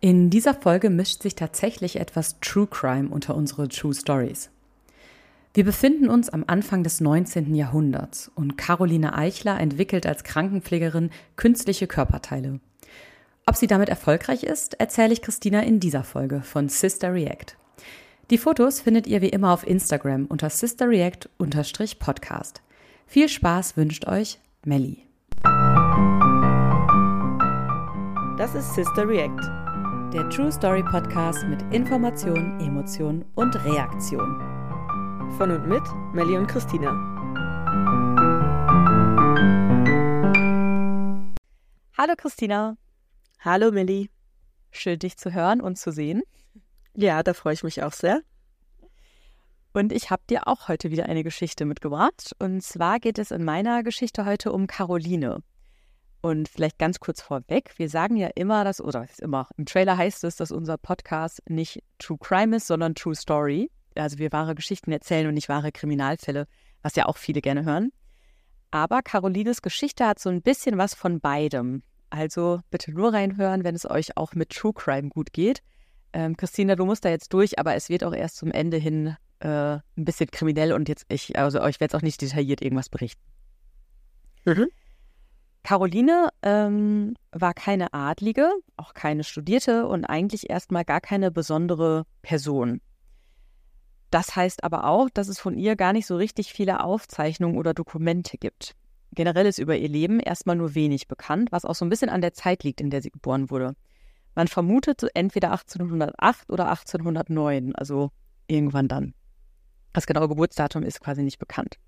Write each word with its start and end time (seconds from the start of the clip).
In 0.00 0.30
dieser 0.30 0.54
Folge 0.54 0.90
mischt 0.90 1.22
sich 1.22 1.34
tatsächlich 1.34 1.98
etwas 1.98 2.38
True 2.40 2.68
Crime 2.68 3.08
unter 3.08 3.34
unsere 3.34 3.68
True 3.68 3.92
Stories. 3.92 4.48
Wir 5.54 5.64
befinden 5.64 6.08
uns 6.08 6.28
am 6.28 6.44
Anfang 6.46 6.84
des 6.84 7.00
19. 7.00 7.56
Jahrhunderts 7.56 8.30
und 8.36 8.56
Caroline 8.56 9.14
Eichler 9.14 9.58
entwickelt 9.58 10.06
als 10.06 10.22
Krankenpflegerin 10.22 11.10
künstliche 11.34 11.88
Körperteile. 11.88 12.60
Ob 13.44 13.56
sie 13.56 13.66
damit 13.66 13.88
erfolgreich 13.88 14.44
ist, 14.44 14.78
erzähle 14.78 15.14
ich 15.14 15.22
Christina 15.22 15.62
in 15.62 15.80
dieser 15.80 16.04
Folge 16.04 16.42
von 16.42 16.68
Sister 16.68 17.12
React. 17.12 17.56
Die 18.30 18.38
Fotos 18.38 18.80
findet 18.80 19.08
ihr 19.08 19.20
wie 19.20 19.30
immer 19.30 19.52
auf 19.52 19.66
Instagram 19.66 20.26
unter 20.26 20.48
sisterreact-podcast. 20.48 22.62
Viel 23.08 23.28
Spaß 23.28 23.76
wünscht 23.76 24.06
euch 24.06 24.38
Melli. 24.64 25.02
Das 28.36 28.54
ist 28.54 28.74
Sister 28.74 29.08
React 29.08 29.67
der 30.12 30.26
True 30.30 30.50
Story 30.50 30.82
Podcast 30.82 31.44
mit 31.44 31.60
Information, 31.70 32.58
Emotion 32.60 33.26
und 33.34 33.54
Reaktion. 33.66 34.40
Von 35.36 35.50
und 35.50 35.68
mit 35.68 35.82
Melli 36.14 36.34
und 36.34 36.46
Christina. 36.46 36.92
Hallo 41.98 42.14
Christina. 42.16 42.78
Hallo 43.40 43.70
Melli. 43.70 44.08
Schön 44.70 44.98
dich 44.98 45.18
zu 45.18 45.34
hören 45.34 45.60
und 45.60 45.76
zu 45.76 45.92
sehen. 45.92 46.22
Ja, 46.94 47.22
da 47.22 47.34
freue 47.34 47.52
ich 47.52 47.62
mich 47.62 47.82
auch 47.82 47.92
sehr. 47.92 48.22
Und 49.74 49.92
ich 49.92 50.10
habe 50.10 50.22
dir 50.30 50.48
auch 50.48 50.68
heute 50.68 50.90
wieder 50.90 51.04
eine 51.04 51.22
Geschichte 51.22 51.66
mitgebracht. 51.66 52.34
Und 52.38 52.62
zwar 52.62 52.98
geht 52.98 53.18
es 53.18 53.30
in 53.30 53.44
meiner 53.44 53.82
Geschichte 53.82 54.24
heute 54.24 54.52
um 54.52 54.66
Caroline. 54.68 55.42
Und 56.20 56.48
vielleicht 56.48 56.78
ganz 56.78 56.98
kurz 56.98 57.22
vorweg, 57.22 57.74
wir 57.76 57.88
sagen 57.88 58.16
ja 58.16 58.28
immer, 58.34 58.64
dass, 58.64 58.80
oder 58.80 59.06
immer, 59.18 59.48
im 59.56 59.66
Trailer 59.66 59.96
heißt 59.96 60.24
es, 60.24 60.36
dass 60.36 60.50
unser 60.50 60.76
Podcast 60.76 61.40
nicht 61.48 61.82
True 61.98 62.18
Crime 62.20 62.56
ist, 62.56 62.66
sondern 62.66 62.94
True 62.94 63.14
Story. 63.14 63.70
Also 63.94 64.18
wir 64.18 64.32
wahre 64.32 64.54
Geschichten 64.54 64.90
erzählen 64.90 65.28
und 65.28 65.34
nicht 65.34 65.48
wahre 65.48 65.70
Kriminalfälle, 65.70 66.46
was 66.82 66.96
ja 66.96 67.06
auch 67.06 67.16
viele 67.16 67.40
gerne 67.40 67.64
hören. 67.64 67.92
Aber 68.70 69.02
Carolines 69.02 69.62
Geschichte 69.62 70.06
hat 70.06 70.18
so 70.18 70.28
ein 70.28 70.42
bisschen 70.42 70.76
was 70.76 70.94
von 70.94 71.20
beidem. 71.20 71.82
Also 72.10 72.60
bitte 72.70 72.92
nur 72.92 73.12
reinhören, 73.12 73.64
wenn 73.64 73.74
es 73.74 73.88
euch 73.88 74.16
auch 74.16 74.34
mit 74.34 74.50
True 74.50 74.72
Crime 74.74 75.08
gut 75.08 75.32
geht. 75.32 75.62
Ähm, 76.12 76.36
Christina, 76.36 76.74
du 76.74 76.84
musst 76.84 77.04
da 77.04 77.10
jetzt 77.10 77.32
durch, 77.32 77.58
aber 77.58 77.74
es 77.74 77.88
wird 77.88 78.02
auch 78.02 78.14
erst 78.14 78.36
zum 78.36 78.50
Ende 78.50 78.78
hin 78.78 79.16
äh, 79.40 79.74
ein 79.74 79.82
bisschen 80.04 80.30
kriminell 80.30 80.72
und 80.72 80.88
jetzt 80.88 81.06
ich, 81.08 81.38
also 81.38 81.60
euch 81.60 81.80
werde 81.80 81.94
es 81.94 81.98
auch 81.98 82.02
nicht 82.02 82.20
detailliert 82.20 82.62
irgendwas 82.62 82.88
berichten. 82.88 83.22
Mhm. 84.44 84.68
Caroline 85.62 86.30
ähm, 86.42 87.14
war 87.32 87.52
keine 87.52 87.92
Adlige, 87.92 88.50
auch 88.76 88.94
keine 88.94 89.24
Studierte 89.24 89.86
und 89.86 90.04
eigentlich 90.04 90.48
erstmal 90.48 90.84
gar 90.84 91.00
keine 91.00 91.30
besondere 91.30 92.04
Person. 92.22 92.80
Das 94.10 94.34
heißt 94.34 94.64
aber 94.64 94.84
auch, 94.84 95.10
dass 95.10 95.28
es 95.28 95.38
von 95.38 95.58
ihr 95.58 95.76
gar 95.76 95.92
nicht 95.92 96.06
so 96.06 96.16
richtig 96.16 96.52
viele 96.52 96.82
Aufzeichnungen 96.82 97.58
oder 97.58 97.74
Dokumente 97.74 98.38
gibt. 98.38 98.74
Generell 99.12 99.46
ist 99.46 99.58
über 99.58 99.76
ihr 99.76 99.88
Leben 99.88 100.20
erstmal 100.20 100.56
nur 100.56 100.74
wenig 100.74 101.08
bekannt, 101.08 101.52
was 101.52 101.64
auch 101.64 101.74
so 101.74 101.84
ein 101.84 101.88
bisschen 101.88 102.10
an 102.10 102.20
der 102.20 102.34
Zeit 102.34 102.62
liegt, 102.62 102.80
in 102.80 102.90
der 102.90 103.02
sie 103.02 103.10
geboren 103.10 103.50
wurde. 103.50 103.74
Man 104.34 104.48
vermutet 104.48 105.04
entweder 105.14 105.50
1808 105.50 106.50
oder 106.50 106.68
1809, 106.68 107.74
also 107.74 108.10
irgendwann 108.46 108.88
dann. 108.88 109.14
Das 109.92 110.06
genaue 110.06 110.28
Geburtsdatum 110.28 110.82
ist 110.82 111.00
quasi 111.00 111.22
nicht 111.22 111.38
bekannt. 111.38 111.78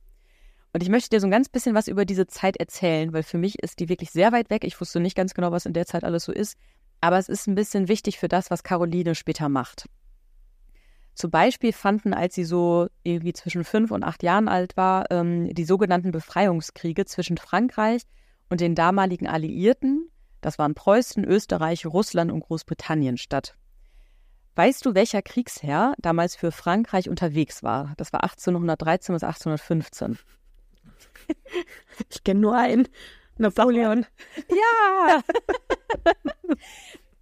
Und 0.73 0.83
ich 0.83 0.89
möchte 0.89 1.11
dir 1.11 1.21
so 1.21 1.27
ein 1.27 1.33
ganz 1.33 1.49
bisschen 1.49 1.75
was 1.75 1.89
über 1.89 2.05
diese 2.05 2.27
Zeit 2.27 2.57
erzählen, 2.57 3.13
weil 3.13 3.23
für 3.23 3.39
mich 3.39 3.61
ist 3.63 3.81
die 3.81 3.89
wirklich 3.89 4.11
sehr 4.11 4.33
weit 4.33 4.51
weg. 4.51 4.65
Ich 4.65 4.81
wusste 4.81 5.01
nicht 5.01 5.17
ganz 5.17 5.35
genau, 5.35 5.51
was 5.51 5.67
in 5.67 5.73
der 5.73 5.87
Zeit 5.87 6.05
alles 6.05 6.25
so 6.25 6.33
ist. 6.33 6.57
Aber 7.01 7.19
es 7.19 7.29
ist 7.29 7.49
ein 7.49 7.55
bisschen 7.55 7.89
wichtig 7.89 8.19
für 8.19 8.29
das, 8.29 8.51
was 8.51 8.63
Caroline 8.63 9.15
später 9.15 9.49
macht. 9.49 9.87
Zum 11.15 11.31
Beispiel 11.31 11.73
fanden, 11.73 12.15
als 12.15 12.35
sie 12.35 12.45
so 12.45 12.87
irgendwie 13.03 13.33
zwischen 13.33 13.65
fünf 13.65 13.91
und 13.91 14.05
acht 14.05 14.23
Jahren 14.23 14.49
alt 14.49 14.77
war, 14.77 15.11
ähm, 15.11 15.53
die 15.53 15.65
sogenannten 15.65 16.13
Befreiungskriege 16.13 17.05
zwischen 17.05 17.37
Frankreich 17.37 18.03
und 18.49 18.61
den 18.61 18.75
damaligen 18.75 19.27
Alliierten, 19.27 20.09
das 20.41 20.59
waren 20.59 20.75
Preußen, 20.75 21.25
Österreich, 21.25 21.85
Russland 21.85 22.31
und 22.33 22.41
Großbritannien 22.41 23.19
statt. 23.19 23.55
Weißt 24.57 24.85
du, 24.85 24.95
welcher 24.95 25.23
Kriegsherr 25.23 25.95
damals 25.99 26.37
für 26.37 26.53
Frankreich 26.53 27.09
unterwegs 27.09 27.63
war? 27.63 27.93
Das 27.97 28.13
war 28.13 28.23
1813 28.23 29.15
bis 29.15 29.23
1815. 29.23 30.19
Ich 32.11 32.25
kenne 32.25 32.41
nur 32.41 32.57
einen. 32.57 32.89
Napoleon. 33.37 34.07
Ja! 34.49 35.21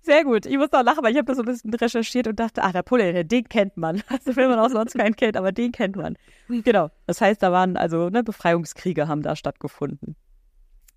Sehr 0.03 0.25
gut. 0.25 0.47
Ich 0.47 0.57
muss 0.57 0.73
auch 0.73 0.83
lachen, 0.83 1.05
weil 1.05 1.13
ich 1.13 1.19
habe 1.19 1.27
da 1.27 1.35
so 1.35 1.43
ein 1.43 1.47
bisschen 1.47 1.75
recherchiert 1.75 2.27
und 2.27 2.41
dachte, 2.41 2.63
ah, 2.63 2.73
Napoleon, 2.73 3.27
den 3.29 3.49
kennt 3.49 3.77
man. 3.77 4.03
Also 4.09 4.37
wenn 4.37 4.49
man 4.49 4.59
auch 4.59 4.71
sonst 4.71 4.97
keinen 4.97 5.17
kennt, 5.17 5.37
aber 5.37 5.53
den 5.53 5.73
kennt 5.73 5.97
man. 5.97 6.17
Genau. 6.49 6.91
Das 7.07 7.21
heißt, 7.21 7.43
da 7.43 7.53
waren 7.53 7.77
also 7.77 8.09
ne, 8.09 8.25
Befreiungskriege 8.25 9.07
haben 9.07 9.23
da 9.23 9.37
stattgefunden. 9.37 10.17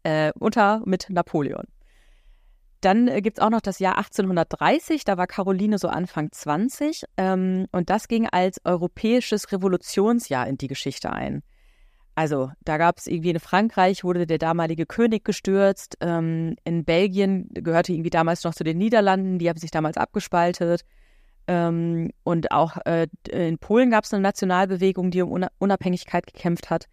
Äh, 0.03 0.31
unter 0.39 0.81
mit 0.85 1.09
Napoleon. 1.09 1.65
Dann 2.81 3.07
äh, 3.07 3.21
gibt 3.21 3.37
es 3.37 3.43
auch 3.43 3.51
noch 3.51 3.61
das 3.61 3.79
Jahr 3.79 3.97
1830, 3.97 5.03
da 5.03 5.17
war 5.17 5.27
Caroline 5.27 5.77
so 5.77 5.87
Anfang 5.87 6.31
20 6.31 7.03
ähm, 7.17 7.67
und 7.71 7.91
das 7.91 8.07
ging 8.07 8.27
als 8.27 8.59
europäisches 8.65 9.51
Revolutionsjahr 9.51 10.47
in 10.47 10.57
die 10.57 10.67
Geschichte 10.67 11.13
ein. 11.13 11.43
Also, 12.15 12.51
da 12.65 12.77
gab 12.77 12.97
es 12.97 13.07
irgendwie 13.07 13.29
in 13.29 13.39
Frankreich 13.39 14.03
wurde 14.03 14.27
der 14.27 14.37
damalige 14.37 14.85
König 14.85 15.23
gestürzt. 15.23 15.97
Ähm, 16.01 16.55
in 16.63 16.83
Belgien 16.83 17.49
gehörte 17.53 17.93
irgendwie 17.93 18.09
damals 18.09 18.43
noch 18.43 18.53
zu 18.53 18.63
den 18.63 18.77
Niederlanden, 18.77 19.39
die 19.39 19.49
haben 19.49 19.59
sich 19.59 19.71
damals 19.71 19.97
abgespaltet. 19.97 20.83
Ähm, 21.47 22.11
und 22.23 22.51
auch 22.51 22.77
äh, 22.85 23.07
in 23.29 23.57
Polen 23.57 23.91
gab 23.91 24.03
es 24.03 24.13
eine 24.13 24.21
Nationalbewegung, 24.21 25.11
die 25.11 25.21
um 25.21 25.45
Unabhängigkeit 25.57 26.27
gekämpft 26.27 26.69
hat. 26.69 26.87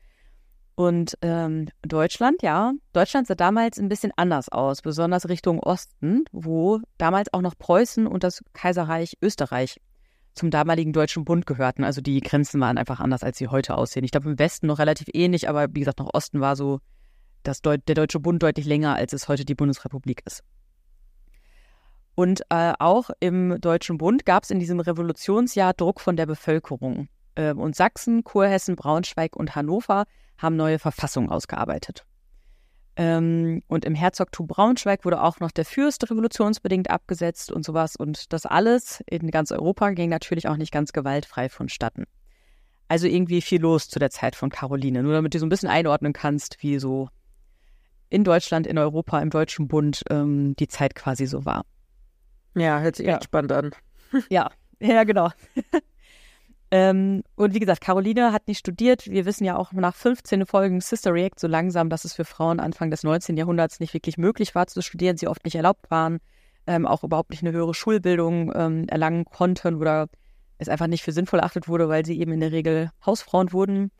Und 0.78 1.18
ähm, 1.22 1.66
Deutschland, 1.82 2.40
ja, 2.42 2.72
Deutschland 2.92 3.26
sah 3.26 3.34
damals 3.34 3.78
ein 3.78 3.88
bisschen 3.88 4.12
anders 4.14 4.48
aus, 4.48 4.80
besonders 4.80 5.28
Richtung 5.28 5.58
Osten, 5.58 6.24
wo 6.30 6.80
damals 6.98 7.32
auch 7.32 7.40
noch 7.40 7.58
Preußen 7.58 8.06
und 8.06 8.22
das 8.22 8.44
Kaiserreich 8.52 9.18
Österreich 9.20 9.80
zum 10.38 10.50
damaligen 10.50 10.92
Deutschen 10.92 11.24
Bund 11.24 11.46
gehörten. 11.46 11.84
Also 11.84 12.00
die 12.00 12.20
Grenzen 12.20 12.60
waren 12.60 12.78
einfach 12.78 13.00
anders, 13.00 13.22
als 13.22 13.38
sie 13.38 13.48
heute 13.48 13.76
aussehen. 13.76 14.04
Ich 14.04 14.12
glaube, 14.12 14.30
im 14.30 14.38
Westen 14.38 14.66
noch 14.68 14.78
relativ 14.78 15.08
ähnlich, 15.12 15.48
aber 15.48 15.66
wie 15.74 15.80
gesagt, 15.80 15.98
nach 15.98 16.10
Osten 16.12 16.40
war 16.40 16.56
so 16.56 16.80
das 17.42 17.60
Deut 17.60 17.86
der 17.88 17.94
Deutsche 17.94 18.20
Bund 18.20 18.42
deutlich 18.42 18.66
länger, 18.66 18.94
als 18.94 19.12
es 19.12 19.28
heute 19.28 19.44
die 19.44 19.54
Bundesrepublik 19.54 20.22
ist. 20.24 20.42
Und 22.14 22.42
äh, 22.48 22.72
auch 22.78 23.10
im 23.20 23.60
Deutschen 23.60 23.98
Bund 23.98 24.26
gab 24.26 24.42
es 24.42 24.50
in 24.50 24.58
diesem 24.58 24.80
Revolutionsjahr 24.80 25.72
Druck 25.74 26.00
von 26.00 26.16
der 26.16 26.26
Bevölkerung. 26.26 27.08
Äh, 27.36 27.52
und 27.52 27.76
Sachsen, 27.76 28.24
Kurhessen, 28.24 28.74
Braunschweig 28.74 29.36
und 29.36 29.54
Hannover 29.54 30.04
haben 30.36 30.56
neue 30.56 30.78
Verfassungen 30.78 31.30
ausgearbeitet. 31.30 32.04
Ähm, 33.00 33.62
und 33.68 33.84
im 33.84 33.94
Herzogtum 33.94 34.48
Braunschweig 34.48 35.04
wurde 35.04 35.22
auch 35.22 35.38
noch 35.38 35.52
der 35.52 35.64
Fürst 35.64 36.10
revolutionsbedingt 36.10 36.90
abgesetzt 36.90 37.52
und 37.52 37.64
sowas. 37.64 37.94
Und 37.94 38.32
das 38.32 38.44
alles 38.44 39.04
in 39.06 39.30
ganz 39.30 39.52
Europa 39.52 39.90
ging 39.90 40.10
natürlich 40.10 40.48
auch 40.48 40.56
nicht 40.56 40.72
ganz 40.72 40.92
gewaltfrei 40.92 41.48
vonstatten. 41.48 42.06
Also 42.88 43.06
irgendwie 43.06 43.40
viel 43.40 43.60
los 43.60 43.88
zu 43.88 44.00
der 44.00 44.10
Zeit 44.10 44.34
von 44.34 44.50
Caroline. 44.50 45.04
Nur 45.04 45.12
damit 45.12 45.32
du 45.32 45.38
so 45.38 45.46
ein 45.46 45.48
bisschen 45.48 45.68
einordnen 45.68 46.12
kannst, 46.12 46.60
wie 46.60 46.80
so 46.80 47.08
in 48.08 48.24
Deutschland, 48.24 48.66
in 48.66 48.78
Europa, 48.78 49.20
im 49.20 49.30
Deutschen 49.30 49.68
Bund 49.68 50.02
ähm, 50.10 50.56
die 50.56 50.66
Zeit 50.66 50.96
quasi 50.96 51.26
so 51.26 51.44
war. 51.44 51.64
Ja, 52.56 52.80
hört 52.80 52.96
sich 52.96 53.06
ja. 53.06 53.14
echt 53.14 53.24
spannend 53.24 53.52
an. 53.52 53.70
ja, 54.28 54.50
ja, 54.80 55.04
genau. 55.04 55.30
Ähm, 56.70 57.22
und 57.34 57.54
wie 57.54 57.60
gesagt, 57.60 57.80
Caroline 57.80 58.32
hat 58.32 58.46
nicht 58.46 58.58
studiert. 58.58 59.06
Wir 59.06 59.24
wissen 59.24 59.44
ja 59.44 59.56
auch 59.56 59.72
nach 59.72 59.94
15 59.94 60.44
Folgen 60.44 60.80
Sister 60.80 61.14
React 61.14 61.40
so 61.40 61.46
langsam, 61.46 61.88
dass 61.88 62.04
es 62.04 62.12
für 62.12 62.26
Frauen 62.26 62.60
Anfang 62.60 62.90
des 62.90 63.04
19. 63.04 63.36
Jahrhunderts 63.36 63.80
nicht 63.80 63.94
wirklich 63.94 64.18
möglich 64.18 64.54
war 64.54 64.66
zu 64.66 64.82
studieren, 64.82 65.16
sie 65.16 65.28
oft 65.28 65.44
nicht 65.44 65.54
erlaubt 65.54 65.90
waren, 65.90 66.18
ähm, 66.66 66.86
auch 66.86 67.04
überhaupt 67.04 67.30
nicht 67.30 67.42
eine 67.42 67.52
höhere 67.52 67.72
Schulbildung 67.72 68.52
ähm, 68.54 68.86
erlangen 68.88 69.24
konnten 69.24 69.76
oder 69.76 70.08
es 70.58 70.68
einfach 70.68 70.88
nicht 70.88 71.02
für 71.02 71.12
sinnvoll 71.12 71.38
erachtet 71.38 71.68
wurde, 71.68 71.88
weil 71.88 72.04
sie 72.04 72.20
eben 72.20 72.32
in 72.32 72.40
der 72.40 72.52
Regel 72.52 72.90
Hausfrauen 73.06 73.52
wurden. 73.52 73.90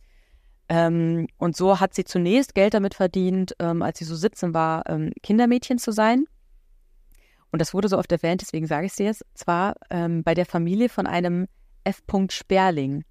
Ähm, 0.68 1.26
und 1.38 1.56
so 1.56 1.80
hat 1.80 1.94
sie 1.94 2.04
zunächst 2.04 2.54
Geld 2.54 2.74
damit 2.74 2.92
verdient, 2.92 3.54
ähm, 3.60 3.80
als 3.80 3.98
sie 3.98 4.04
so 4.04 4.14
17 4.14 4.52
war, 4.52 4.82
ähm, 4.90 5.12
Kindermädchen 5.22 5.78
zu 5.78 5.90
sein. 5.92 6.26
Und 7.50 7.62
das 7.62 7.72
wurde 7.72 7.88
so 7.88 7.96
oft 7.96 8.12
erwähnt, 8.12 8.42
deswegen 8.42 8.66
sage 8.66 8.84
ich 8.84 8.92
es 8.92 8.96
dir 8.96 9.06
jetzt, 9.06 9.24
zwar 9.32 9.74
bei 9.88 10.34
der 10.34 10.44
Familie 10.44 10.90
von 10.90 11.06
einem 11.06 11.46
F. 11.88 12.02
Sperling. 12.30 13.04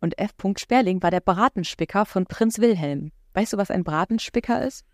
Und 0.00 0.18
F. 0.18 0.34
Sperling 0.58 1.02
war 1.02 1.10
der 1.10 1.20
Bratenspicker 1.20 2.04
von 2.04 2.26
Prinz 2.26 2.58
Wilhelm. 2.58 3.10
Weißt 3.32 3.54
du, 3.54 3.56
was 3.56 3.70
ein 3.70 3.84
Bratenspicker 3.84 4.66
ist? 4.66 4.84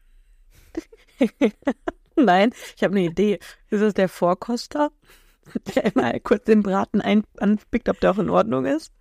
Nein, 2.14 2.52
ich 2.76 2.84
habe 2.84 2.94
eine 2.94 3.06
Idee. 3.06 3.40
Ist 3.70 3.80
es 3.80 3.94
der 3.94 4.08
Vorkoster, 4.08 4.92
der 5.74 5.86
immer 5.86 6.12
kurz 6.20 6.44
den 6.44 6.62
Braten 6.62 7.00
anpickt, 7.00 7.88
ob 7.88 7.98
der 7.98 8.12
auch 8.12 8.18
in 8.18 8.30
Ordnung 8.30 8.66
ist? 8.66 8.92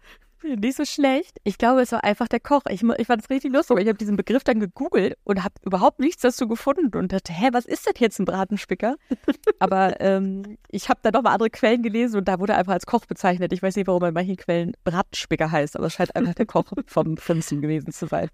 Nicht 0.44 0.78
so 0.78 0.86
schlecht. 0.86 1.40
Ich 1.44 1.58
glaube, 1.58 1.82
es 1.82 1.92
war 1.92 2.04
einfach 2.04 2.28
der 2.28 2.40
Koch. 2.40 2.62
Ich, 2.70 2.84
ich 2.84 3.08
fand 3.08 3.24
es 3.24 3.30
richtig 3.30 3.52
lustig. 3.52 3.80
Ich 3.80 3.88
habe 3.88 3.98
diesen 3.98 4.16
Begriff 4.16 4.44
dann 4.44 4.60
gegoogelt 4.60 5.18
und 5.24 5.44
habe 5.44 5.56
überhaupt 5.64 6.00
nichts 6.00 6.22
dazu 6.22 6.48
gefunden 6.48 6.96
und 6.96 7.12
dachte, 7.12 7.34
hä, 7.34 7.50
was 7.54 7.66
ist 7.66 7.86
denn 7.86 7.94
jetzt 7.98 8.20
ein 8.20 8.26
Bratenspicker? 8.26 8.96
Aber 9.60 10.00
ähm, 10.00 10.58
ich 10.70 10.90
habe 10.90 11.00
dann 11.02 11.14
nochmal 11.14 11.34
andere 11.34 11.50
Quellen 11.50 11.82
gelesen 11.82 12.18
und 12.18 12.28
da 12.28 12.40
wurde 12.40 12.54
er 12.54 12.60
einfach 12.60 12.74
als 12.74 12.86
Koch 12.86 13.06
bezeichnet. 13.06 13.52
Ich 13.52 13.64
weiß 13.64 13.76
nicht, 13.76 13.88
warum 13.88 14.04
er 14.04 14.10
in 14.10 14.14
manchen 14.14 14.38
Quellen 14.38 14.74
Bratenspicker 14.84 15.52
heißt, 15.52 15.76
aber 15.76 15.88
es 15.88 15.94
scheint 15.94 16.16
einfach 16.16 16.36
der 16.36 16.46
Koch 16.46 16.72
vom 16.86 17.16
Prinzen 17.16 17.62
gewesen 17.62 17.92
zu 17.92 18.06
sein. 18.06 18.30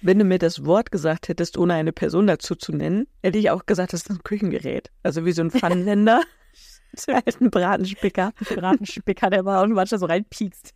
Wenn 0.00 0.18
du 0.18 0.24
mir 0.24 0.38
das 0.38 0.64
Wort 0.64 0.90
gesagt 0.90 1.28
hättest, 1.28 1.56
ohne 1.58 1.74
eine 1.74 1.92
Person 1.92 2.26
dazu 2.26 2.54
zu 2.54 2.72
nennen, 2.72 3.06
hätte 3.22 3.38
ich 3.38 3.50
auch 3.50 3.66
gesagt, 3.66 3.92
das 3.92 4.02
ist 4.02 4.10
ein 4.10 4.22
Küchengerät. 4.24 4.90
Also 5.02 5.24
wie 5.24 5.32
so 5.32 5.42
ein 5.42 5.50
Pfannenländer. 5.50 6.22
Halt 7.08 7.40
ein 7.40 7.50
Bratenspicker. 7.50 8.32
Bratenspicker, 8.54 9.30
der 9.30 9.42
mal 9.42 9.62
auch 9.62 9.66
manchmal 9.66 9.98
so 9.98 10.06
reinpiekst. 10.06 10.74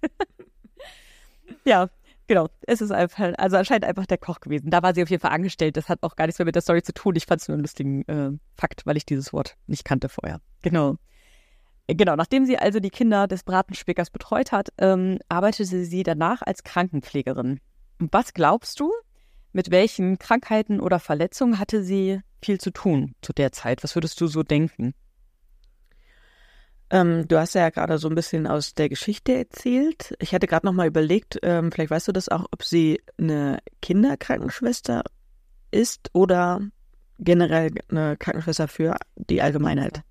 ja, 1.65 1.89
genau. 2.27 2.49
Es 2.63 2.81
ist 2.81 2.91
einfach, 2.91 3.33
also 3.39 3.57
anscheinend 3.57 3.85
einfach 3.85 4.07
der 4.07 4.19
Koch 4.19 4.41
gewesen. 4.41 4.71
Da 4.71 4.83
war 4.83 4.95
sie 4.95 5.03
auf 5.03 5.11
jeden 5.11 5.21
Fall 5.21 5.33
angestellt. 5.33 5.77
Das 5.77 5.89
hat 5.89 6.03
auch 6.03 6.17
gar 6.17 6.27
nichts 6.27 6.39
mehr 6.39 6.47
mit 6.47 6.55
der 6.55 6.63
Story 6.63 6.83
zu 6.83 6.93
tun. 6.93 7.15
Ich 7.17 7.27
fand 7.27 7.41
es 7.41 7.49
nur 7.49 7.55
einen 7.55 7.63
lustigen 7.63 8.03
äh, 8.09 8.31
Fakt, 8.57 8.87
weil 8.87 8.97
ich 8.97 9.07
dieses 9.07 9.33
Wort 9.33 9.57
nicht 9.67 9.85
kannte 9.85 10.09
vorher. 10.09 10.41
Genau. 10.63 10.97
Genau, 11.89 12.17
nachdem 12.17 12.47
sie 12.47 12.59
also 12.59 12.81
die 12.81 12.91
Kinder 12.91 13.29
des 13.29 13.45
Bratenspickers 13.45 14.11
betreut 14.11 14.51
hat, 14.51 14.71
ähm, 14.79 15.19
arbeitete 15.29 15.85
sie 15.85 16.03
danach 16.03 16.43
als 16.43 16.65
Krankenpflegerin. 16.65 17.61
Was 17.99 18.35
glaubst 18.35 18.81
du, 18.81 18.93
mit 19.53 19.71
welchen 19.71 20.19
Krankheiten 20.19 20.81
oder 20.81 20.99
Verletzungen 20.99 21.61
hatte 21.61 21.85
sie 21.85 22.21
viel 22.43 22.59
zu 22.59 22.73
tun 22.73 23.15
zu 23.23 23.33
der 23.33 23.53
Zeit? 23.53 23.85
Was 23.85 23.95
würdest 23.95 24.21
du 24.21 24.27
so 24.27 24.43
denken? 24.43 24.95
Ähm, 26.91 27.27
du 27.27 27.39
hast 27.39 27.55
ja 27.55 27.71
gerade 27.71 27.99
so 27.99 28.09
ein 28.09 28.15
bisschen 28.15 28.47
aus 28.47 28.75
der 28.75 28.89
Geschichte 28.89 29.35
erzählt. 29.35 30.15
Ich 30.21 30.33
hatte 30.35 30.47
gerade 30.47 30.67
noch 30.67 30.73
mal 30.73 30.87
überlegt, 30.87 31.39
ähm, 31.43 31.73
vielleicht 31.73 31.91
weißt 31.91 32.09
du 32.09 32.13
das 32.13 32.29
auch, 32.29 32.47
ob 32.53 32.63
sie 32.63 33.01
eine 33.19 33.59
Kinderkrankenschwester 33.83 35.03
ist 35.73 36.11
oder 36.13 36.61
generell 37.19 37.73
eine 37.89 38.17
Krankenschwester 38.17 38.69
für 38.69 38.97
die 39.17 39.43
Allgemeinheit. 39.43 40.03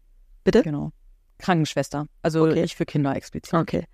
Bitte? 0.43 0.63
Genau. 0.63 0.91
Krankenschwester. 1.37 2.07
Also 2.21 2.45
okay. 2.45 2.61
nicht 2.61 2.75
für 2.75 2.85
Kinder 2.85 3.15
explizit. 3.15 3.53
Okay. 3.53 3.85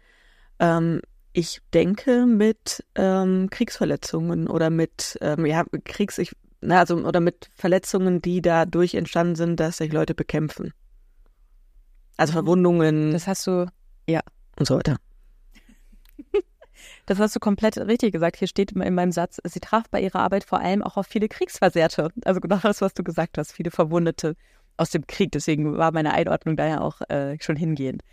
Ähm, 0.59 1.01
ich 1.33 1.61
denke 1.73 2.25
mit 2.25 2.83
ähm, 2.95 3.49
Kriegsverletzungen 3.49 4.47
oder 4.47 4.69
mit 4.69 5.17
ähm, 5.21 5.45
ja 5.45 5.63
Kriegs 5.85 6.17
ich, 6.17 6.31
na, 6.61 6.79
also 6.79 6.97
oder 6.97 7.19
mit 7.19 7.49
Verletzungen, 7.55 8.21
die 8.21 8.41
dadurch 8.41 8.95
entstanden 8.95 9.35
sind, 9.35 9.59
dass 9.59 9.77
sich 9.77 9.91
Leute 9.91 10.13
bekämpfen. 10.13 10.73
Also 12.21 12.33
Verwundungen. 12.33 13.11
Das 13.11 13.25
hast 13.25 13.47
du, 13.47 13.65
ja. 14.07 14.21
Und 14.57 14.65
so 14.67 14.77
weiter. 14.77 14.97
Das 17.07 17.19
hast 17.19 17.35
du 17.35 17.39
komplett 17.39 17.77
richtig 17.77 18.13
gesagt. 18.13 18.37
Hier 18.37 18.47
steht 18.47 18.71
in 18.71 18.93
meinem 18.93 19.11
Satz, 19.11 19.39
sie 19.43 19.59
traf 19.59 19.89
bei 19.89 20.01
ihrer 20.01 20.19
Arbeit 20.19 20.43
vor 20.43 20.59
allem 20.59 20.81
auch 20.81 20.97
auf 20.97 21.07
viele 21.07 21.27
Kriegsversehrte. 21.27 22.09
Also 22.25 22.39
genau 22.39 22.57
das, 22.57 22.79
was 22.81 22.93
du 22.93 23.03
gesagt 23.03 23.37
hast, 23.37 23.51
viele 23.51 23.71
Verwundete 23.71 24.35
aus 24.77 24.91
dem 24.91 25.05
Krieg. 25.07 25.31
Deswegen 25.31 25.77
war 25.77 25.91
meine 25.91 26.13
Einordnung 26.13 26.55
daher 26.55 26.81
auch 26.81 27.01
äh, 27.09 27.37
schon 27.41 27.55
hingehend. 27.55 28.03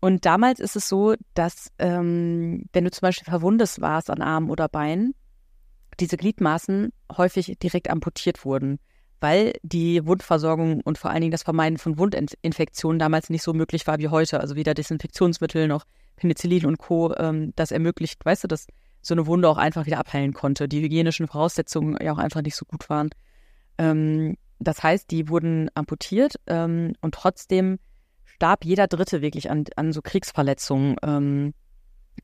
Und 0.00 0.26
damals 0.26 0.60
ist 0.60 0.76
es 0.76 0.88
so, 0.88 1.14
dass 1.34 1.70
ähm, 1.78 2.66
wenn 2.72 2.84
du 2.84 2.90
zum 2.90 3.02
Beispiel 3.02 3.30
verwundet 3.30 3.80
warst 3.80 4.10
an 4.10 4.22
Armen 4.22 4.48
oder 4.48 4.68
Beinen, 4.68 5.14
diese 6.00 6.16
Gliedmaßen 6.16 6.92
häufig 7.16 7.58
direkt 7.58 7.90
amputiert 7.90 8.44
wurden 8.44 8.78
weil 9.20 9.54
die 9.62 10.06
Wundversorgung 10.06 10.80
und 10.80 10.98
vor 10.98 11.10
allen 11.10 11.20
Dingen 11.20 11.32
das 11.32 11.42
Vermeiden 11.42 11.78
von 11.78 11.98
Wundinfektionen 11.98 12.98
damals 12.98 13.30
nicht 13.30 13.42
so 13.42 13.52
möglich 13.52 13.86
war 13.86 13.98
wie 13.98 14.08
heute. 14.08 14.40
Also 14.40 14.54
weder 14.54 14.74
Desinfektionsmittel 14.74 15.66
noch 15.68 15.84
Penicillin 16.16 16.66
und 16.66 16.78
Co. 16.78 17.14
Ähm, 17.16 17.52
das 17.56 17.70
ermöglicht, 17.70 18.24
weißt 18.24 18.44
du, 18.44 18.48
dass 18.48 18.66
so 19.02 19.14
eine 19.14 19.26
Wunde 19.26 19.48
auch 19.48 19.56
einfach 19.56 19.86
wieder 19.86 19.98
abheilen 19.98 20.34
konnte. 20.34 20.68
Die 20.68 20.80
hygienischen 20.80 21.28
Voraussetzungen 21.28 21.96
ja 22.00 22.12
auch 22.12 22.18
einfach 22.18 22.42
nicht 22.42 22.56
so 22.56 22.64
gut 22.64 22.88
waren. 22.90 23.10
Ähm, 23.78 24.36
das 24.60 24.82
heißt, 24.82 25.10
die 25.10 25.28
wurden 25.28 25.70
amputiert 25.74 26.34
ähm, 26.46 26.94
und 27.00 27.14
trotzdem 27.14 27.78
starb 28.24 28.64
jeder 28.64 28.86
Dritte 28.86 29.22
wirklich 29.22 29.50
an, 29.50 29.64
an 29.76 29.92
so 29.92 30.02
Kriegsverletzungen. 30.02 31.54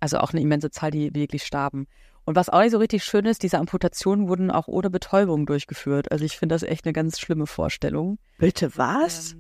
Also 0.01 0.19
auch 0.19 0.33
eine 0.33 0.41
immense 0.41 0.71
Zahl, 0.71 0.91
die 0.91 1.15
wirklich 1.15 1.45
starben. 1.45 1.87
Und 2.25 2.37
was 2.37 2.49
auch 2.49 2.61
nicht 2.61 2.71
so 2.71 2.79
richtig 2.79 3.05
schön 3.05 3.27
ist, 3.27 3.43
diese 3.43 3.59
Amputationen 3.59 4.29
wurden 4.29 4.51
auch 4.51 4.67
ohne 4.67 4.91
Betäubung 4.91 5.47
durchgeführt. 5.47 6.11
Also 6.11 6.25
ich 6.25 6.39
finde 6.39 6.55
das 6.55 6.63
echt 6.63 6.87
eine 6.87 6.93
ganz 6.93 7.21
schlimme 7.21 7.47
Vorstellung. 7.47 8.19
Bitte 8.39 8.77
was? 8.77 9.35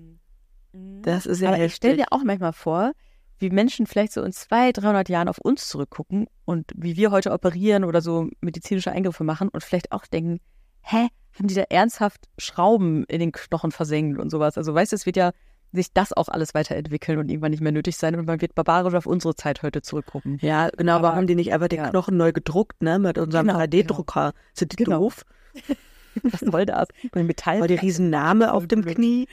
Ähm, 0.74 1.00
das 1.02 1.26
ist 1.26 1.40
ja 1.40 1.50
Aber 1.50 1.64
ich 1.64 1.74
stelle 1.74 1.96
dir 1.96 2.06
auch 2.10 2.22
manchmal 2.24 2.52
vor, 2.52 2.92
wie 3.38 3.50
Menschen 3.50 3.86
vielleicht 3.86 4.12
so 4.12 4.22
in 4.22 4.32
200, 4.32 4.82
300 4.82 5.08
Jahren 5.08 5.28
auf 5.28 5.38
uns 5.38 5.68
zurückgucken 5.68 6.26
und 6.44 6.70
wie 6.76 6.96
wir 6.96 7.10
heute 7.10 7.32
operieren 7.32 7.84
oder 7.84 8.00
so 8.00 8.28
medizinische 8.40 8.92
Eingriffe 8.92 9.24
machen 9.24 9.48
und 9.48 9.62
vielleicht 9.62 9.92
auch 9.92 10.06
denken, 10.06 10.40
hä, 10.82 11.08
haben 11.36 11.48
die 11.48 11.54
da 11.54 11.62
ernsthaft 11.62 12.28
Schrauben 12.38 13.04
in 13.04 13.18
den 13.18 13.32
Knochen 13.32 13.72
versenkt 13.72 14.20
und 14.20 14.30
sowas? 14.30 14.56
Also 14.56 14.74
weißt 14.74 14.92
du, 14.92 14.96
es 14.96 15.06
wird 15.06 15.16
ja 15.16 15.32
sich 15.74 15.92
das 15.92 16.12
auch 16.12 16.28
alles 16.28 16.54
weiterentwickeln 16.54 17.18
und 17.18 17.28
irgendwann 17.28 17.50
nicht 17.50 17.60
mehr 17.60 17.72
nötig 17.72 17.96
sein 17.96 18.14
und 18.14 18.26
man 18.26 18.40
wird 18.40 18.54
barbarisch 18.54 18.94
auf 18.94 19.06
unsere 19.06 19.34
Zeit 19.34 19.62
heute 19.62 19.82
zurückgucken. 19.82 20.38
Ja, 20.40 20.70
genau, 20.70 20.96
aber, 20.96 21.14
haben 21.14 21.26
die 21.26 21.34
nicht 21.34 21.52
einfach 21.52 21.68
den 21.68 21.80
ja. 21.80 21.90
Knochen 21.90 22.16
neu 22.16 22.32
gedruckt, 22.32 22.82
ne, 22.82 22.98
mit 22.98 23.18
unserem 23.18 23.48
genau, 23.48 23.58
3D-Drucker? 23.58 24.32
Genau. 24.32 24.44
Sind 24.54 24.72
die 24.72 24.76
genau. 24.76 24.98
doof? 25.00 25.24
Was 26.22 26.40
soll 26.40 26.64
das? 26.64 26.88
Mit 27.14 27.26
Metall. 27.26 27.60
War 27.60 27.66
die 27.66 27.74
Riesenname 27.74 28.52
auf 28.52 28.68
dem 28.68 28.84
Knie? 28.84 29.26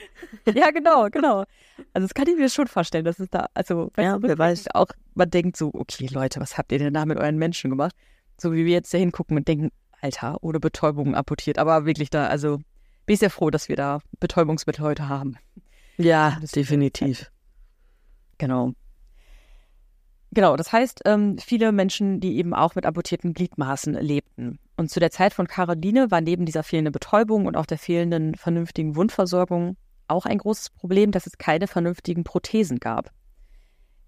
ja, 0.52 0.70
genau, 0.72 1.08
genau. 1.10 1.44
Also 1.92 2.06
das 2.06 2.14
kann 2.14 2.26
ich 2.26 2.36
mir 2.36 2.48
schon 2.48 2.66
vorstellen, 2.66 3.04
dass 3.04 3.20
es 3.20 3.30
da, 3.30 3.46
also 3.54 3.92
ja, 3.96 4.20
wer 4.20 4.36
weiß. 4.36 4.74
auch, 4.74 4.88
man 5.14 5.30
denkt 5.30 5.56
so, 5.56 5.70
okay 5.72 6.08
Leute, 6.10 6.40
was 6.40 6.58
habt 6.58 6.72
ihr 6.72 6.78
denn 6.78 6.94
da 6.94 7.06
mit 7.06 7.18
euren 7.18 7.38
Menschen 7.38 7.70
gemacht? 7.70 7.94
So 8.36 8.52
wie 8.52 8.64
wir 8.64 8.72
jetzt 8.72 8.92
da 8.92 8.98
hingucken 8.98 9.36
und 9.36 9.46
denken, 9.46 9.70
Alter, 10.00 10.38
ohne 10.42 10.58
Betäubung 10.58 11.14
amputiert. 11.14 11.58
Aber 11.58 11.86
wirklich 11.86 12.10
da, 12.10 12.26
also 12.26 12.56
bin 13.06 13.14
ich 13.14 13.20
sehr 13.20 13.30
froh, 13.30 13.50
dass 13.50 13.68
wir 13.68 13.76
da 13.76 14.00
Betäubungsmittel 14.18 14.84
heute 14.84 15.08
haben. 15.08 15.36
Ja, 15.98 16.38
definitiv. 16.54 17.30
Genau. 18.38 18.72
Genau, 20.34 20.56
das 20.56 20.72
heißt, 20.72 21.02
ähm, 21.04 21.36
viele 21.38 21.72
Menschen, 21.72 22.18
die 22.20 22.38
eben 22.38 22.54
auch 22.54 22.74
mit 22.74 22.86
amputierten 22.86 23.34
Gliedmaßen 23.34 23.92
lebten. 23.94 24.58
Und 24.76 24.90
zu 24.90 24.98
der 24.98 25.10
Zeit 25.10 25.34
von 25.34 25.46
Caroline 25.46 26.10
war 26.10 26.22
neben 26.22 26.46
dieser 26.46 26.62
fehlenden 26.62 26.92
Betäubung 26.92 27.44
und 27.44 27.56
auch 27.56 27.66
der 27.66 27.76
fehlenden 27.76 28.34
vernünftigen 28.34 28.96
Wundversorgung 28.96 29.76
auch 30.08 30.24
ein 30.24 30.38
großes 30.38 30.70
Problem, 30.70 31.10
dass 31.10 31.26
es 31.26 31.38
keine 31.38 31.66
vernünftigen 31.66 32.24
Prothesen 32.24 32.78
gab. 32.78 33.10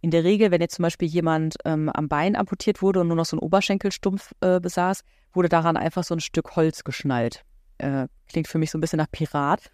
In 0.01 0.11
der 0.11 0.25
Regel, 0.25 0.51
wenn 0.51 0.61
jetzt 0.61 0.77
zum 0.77 0.83
Beispiel 0.83 1.09
jemand 1.09 1.57
ähm, 1.65 1.89
am 1.89 2.09
Bein 2.09 2.37
amputiert 2.37 2.83
wurde 2.83 3.01
und 3.01 3.09
nur 3.09 3.17
noch 3.17 3.25
so 3.25 3.37
einen 3.37 3.43
Oberschenkelstumpf 3.43 4.33
äh, 4.41 4.61
besaß, 4.61 5.03
wurde 5.33 5.49
daran 5.49 5.77
einfach 5.77 6.05
so 6.05 6.15
ein 6.15 6.21
Stück 6.21 6.57
Holz 6.57 6.85
geschnallt. 6.85 7.45
Äh, 7.79 8.09
klingt 8.29 8.49
für 8.49 8.59
mich 8.59 8.71
so 8.71 8.79
ein 8.79 8.81
bisschen 8.81 8.99
nach 8.99 9.11
Pirat. 9.11 9.71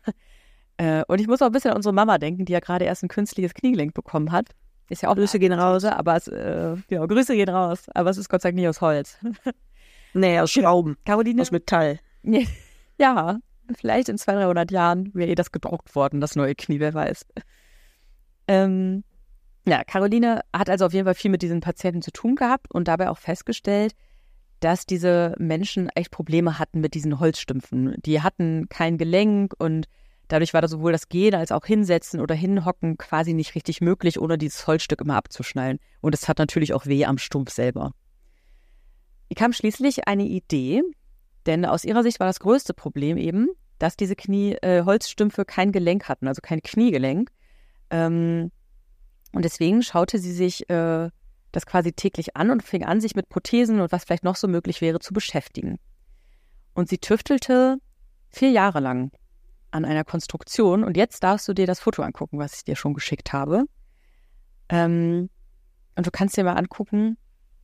Äh, 0.80 1.04
und 1.08 1.20
ich 1.20 1.26
muss 1.26 1.42
auch 1.42 1.46
ein 1.46 1.52
bisschen 1.52 1.72
an 1.72 1.76
unsere 1.76 1.92
Mama 1.92 2.16
denken, 2.16 2.46
die 2.46 2.54
ja 2.54 2.60
gerade 2.60 2.86
erst 2.86 3.02
ein 3.02 3.08
künstliches 3.08 3.52
Kniegelenk 3.52 3.92
bekommen 3.92 4.32
hat. 4.32 4.46
Ist 4.88 5.02
ja 5.02 5.10
auch 5.10 5.14
Grüße 5.14 5.38
gehen 5.38 5.52
raus. 5.52 5.84
Aber 5.84 6.16
es, 6.16 6.26
äh, 6.26 6.74
ja, 6.88 7.04
Grüße 7.04 7.34
gehen 7.34 7.50
raus. 7.50 7.84
Aber 7.94 8.08
es 8.08 8.16
ist 8.16 8.30
Gott 8.30 8.40
sei 8.40 8.48
Dank 8.48 8.56
nicht 8.56 8.68
aus 8.68 8.80
Holz. 8.80 9.18
nee, 10.14 10.40
aus 10.40 10.50
Schrauben. 10.50 10.96
Caroline. 11.04 11.42
Aus 11.42 11.50
Metall. 11.50 11.98
Ja, 12.98 13.38
vielleicht 13.76 14.10
in 14.10 14.18
200, 14.18 14.48
300 14.48 14.70
Jahren 14.70 15.10
wäre 15.14 15.30
ihr 15.30 15.34
das 15.34 15.52
gedruckt 15.52 15.94
worden, 15.94 16.20
das 16.20 16.36
neue 16.36 16.54
Knie, 16.54 16.80
wer 16.80 16.92
weiß. 16.92 17.24
Ähm, 18.46 19.04
ja, 19.66 19.84
Caroline 19.84 20.42
hat 20.54 20.68
also 20.68 20.84
auf 20.84 20.92
jeden 20.92 21.06
Fall 21.06 21.14
viel 21.14 21.30
mit 21.30 21.40
diesen 21.40 21.62
Patienten 21.62 22.02
zu 22.02 22.10
tun 22.10 22.36
gehabt 22.36 22.66
und 22.70 22.88
dabei 22.88 23.08
auch 23.08 23.16
festgestellt, 23.16 23.94
dass 24.60 24.84
diese 24.84 25.34
Menschen 25.38 25.88
echt 25.94 26.10
Probleme 26.10 26.58
hatten 26.58 26.82
mit 26.82 26.92
diesen 26.92 27.18
Holzstümpfen. 27.20 27.94
Die 28.04 28.20
hatten 28.20 28.68
kein 28.68 28.98
Gelenk 28.98 29.54
und 29.56 29.88
Dadurch 30.30 30.54
war 30.54 30.62
da 30.62 30.68
sowohl 30.68 30.92
das 30.92 31.08
Gehen 31.08 31.34
als 31.34 31.50
auch 31.50 31.66
Hinsetzen 31.66 32.20
oder 32.20 32.36
Hinhocken 32.36 32.96
quasi 32.98 33.34
nicht 33.34 33.56
richtig 33.56 33.80
möglich, 33.80 34.20
ohne 34.20 34.38
dieses 34.38 34.64
Holzstück 34.68 35.00
immer 35.00 35.16
abzuschnallen. 35.16 35.80
Und 36.00 36.14
es 36.14 36.28
hat 36.28 36.38
natürlich 36.38 36.72
auch 36.72 36.86
weh 36.86 37.04
am 37.04 37.18
Stumpf 37.18 37.50
selber. 37.50 37.90
Ihr 39.28 39.34
kam 39.34 39.52
schließlich 39.52 40.06
eine 40.06 40.22
Idee, 40.22 40.82
denn 41.46 41.66
aus 41.66 41.84
ihrer 41.84 42.04
Sicht 42.04 42.20
war 42.20 42.28
das 42.28 42.38
größte 42.38 42.74
Problem 42.74 43.16
eben, 43.16 43.48
dass 43.80 43.96
diese 43.96 44.14
Knie, 44.14 44.52
äh, 44.62 44.84
Holzstümpfe 44.84 45.44
kein 45.44 45.72
Gelenk 45.72 46.08
hatten, 46.08 46.28
also 46.28 46.40
kein 46.40 46.62
Kniegelenk. 46.62 47.32
Ähm, 47.90 48.52
und 49.32 49.44
deswegen 49.44 49.82
schaute 49.82 50.20
sie 50.20 50.32
sich 50.32 50.70
äh, 50.70 51.10
das 51.50 51.66
quasi 51.66 51.92
täglich 51.92 52.36
an 52.36 52.52
und 52.52 52.62
fing 52.62 52.84
an, 52.84 53.00
sich 53.00 53.16
mit 53.16 53.28
Prothesen 53.30 53.80
und 53.80 53.90
was 53.90 54.04
vielleicht 54.04 54.22
noch 54.22 54.36
so 54.36 54.46
möglich 54.46 54.80
wäre 54.80 55.00
zu 55.00 55.12
beschäftigen. 55.12 55.80
Und 56.72 56.88
sie 56.88 56.98
tüftelte 56.98 57.78
vier 58.28 58.50
Jahre 58.50 58.78
lang 58.78 59.10
an 59.70 59.84
einer 59.84 60.04
Konstruktion. 60.04 60.84
Und 60.84 60.96
jetzt 60.96 61.22
darfst 61.22 61.46
du 61.48 61.54
dir 61.54 61.66
das 61.66 61.80
Foto 61.80 62.02
angucken, 62.02 62.38
was 62.38 62.54
ich 62.54 62.64
dir 62.64 62.76
schon 62.76 62.94
geschickt 62.94 63.32
habe. 63.32 63.64
Ähm, 64.68 65.30
und 65.96 66.06
du 66.06 66.10
kannst 66.10 66.36
dir 66.36 66.44
mal 66.44 66.54
angucken, 66.54 67.18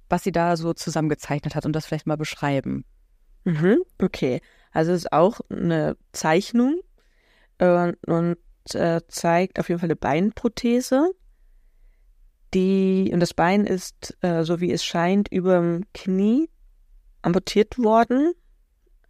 was 0.08 0.24
sie 0.24 0.32
da 0.32 0.56
so 0.56 0.72
zusammengezeichnet 0.72 1.54
hat 1.54 1.66
und 1.66 1.72
das 1.72 1.86
vielleicht 1.86 2.06
mal 2.06 2.16
beschreiben. 2.16 2.84
Mhm, 3.44 3.78
okay. 4.00 4.40
Also 4.72 4.92
es 4.92 5.04
ist 5.04 5.12
auch 5.12 5.40
eine 5.48 5.96
Zeichnung 6.12 6.80
äh, 7.58 7.92
und 8.06 8.36
äh, 8.74 9.00
zeigt 9.08 9.58
auf 9.58 9.68
jeden 9.68 9.80
Fall 9.80 9.88
eine 9.88 9.96
Beinprothese. 9.96 11.12
die, 12.54 13.10
und 13.12 13.20
das 13.20 13.34
Bein 13.34 13.64
ist, 13.64 14.16
äh, 14.22 14.44
so 14.44 14.60
wie 14.60 14.72
es 14.72 14.84
scheint, 14.84 15.28
über 15.28 15.58
dem 15.58 15.84
Knie 15.94 16.48
amputiert 17.22 17.78
worden. 17.78 18.32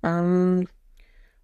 Ähm, 0.03 0.69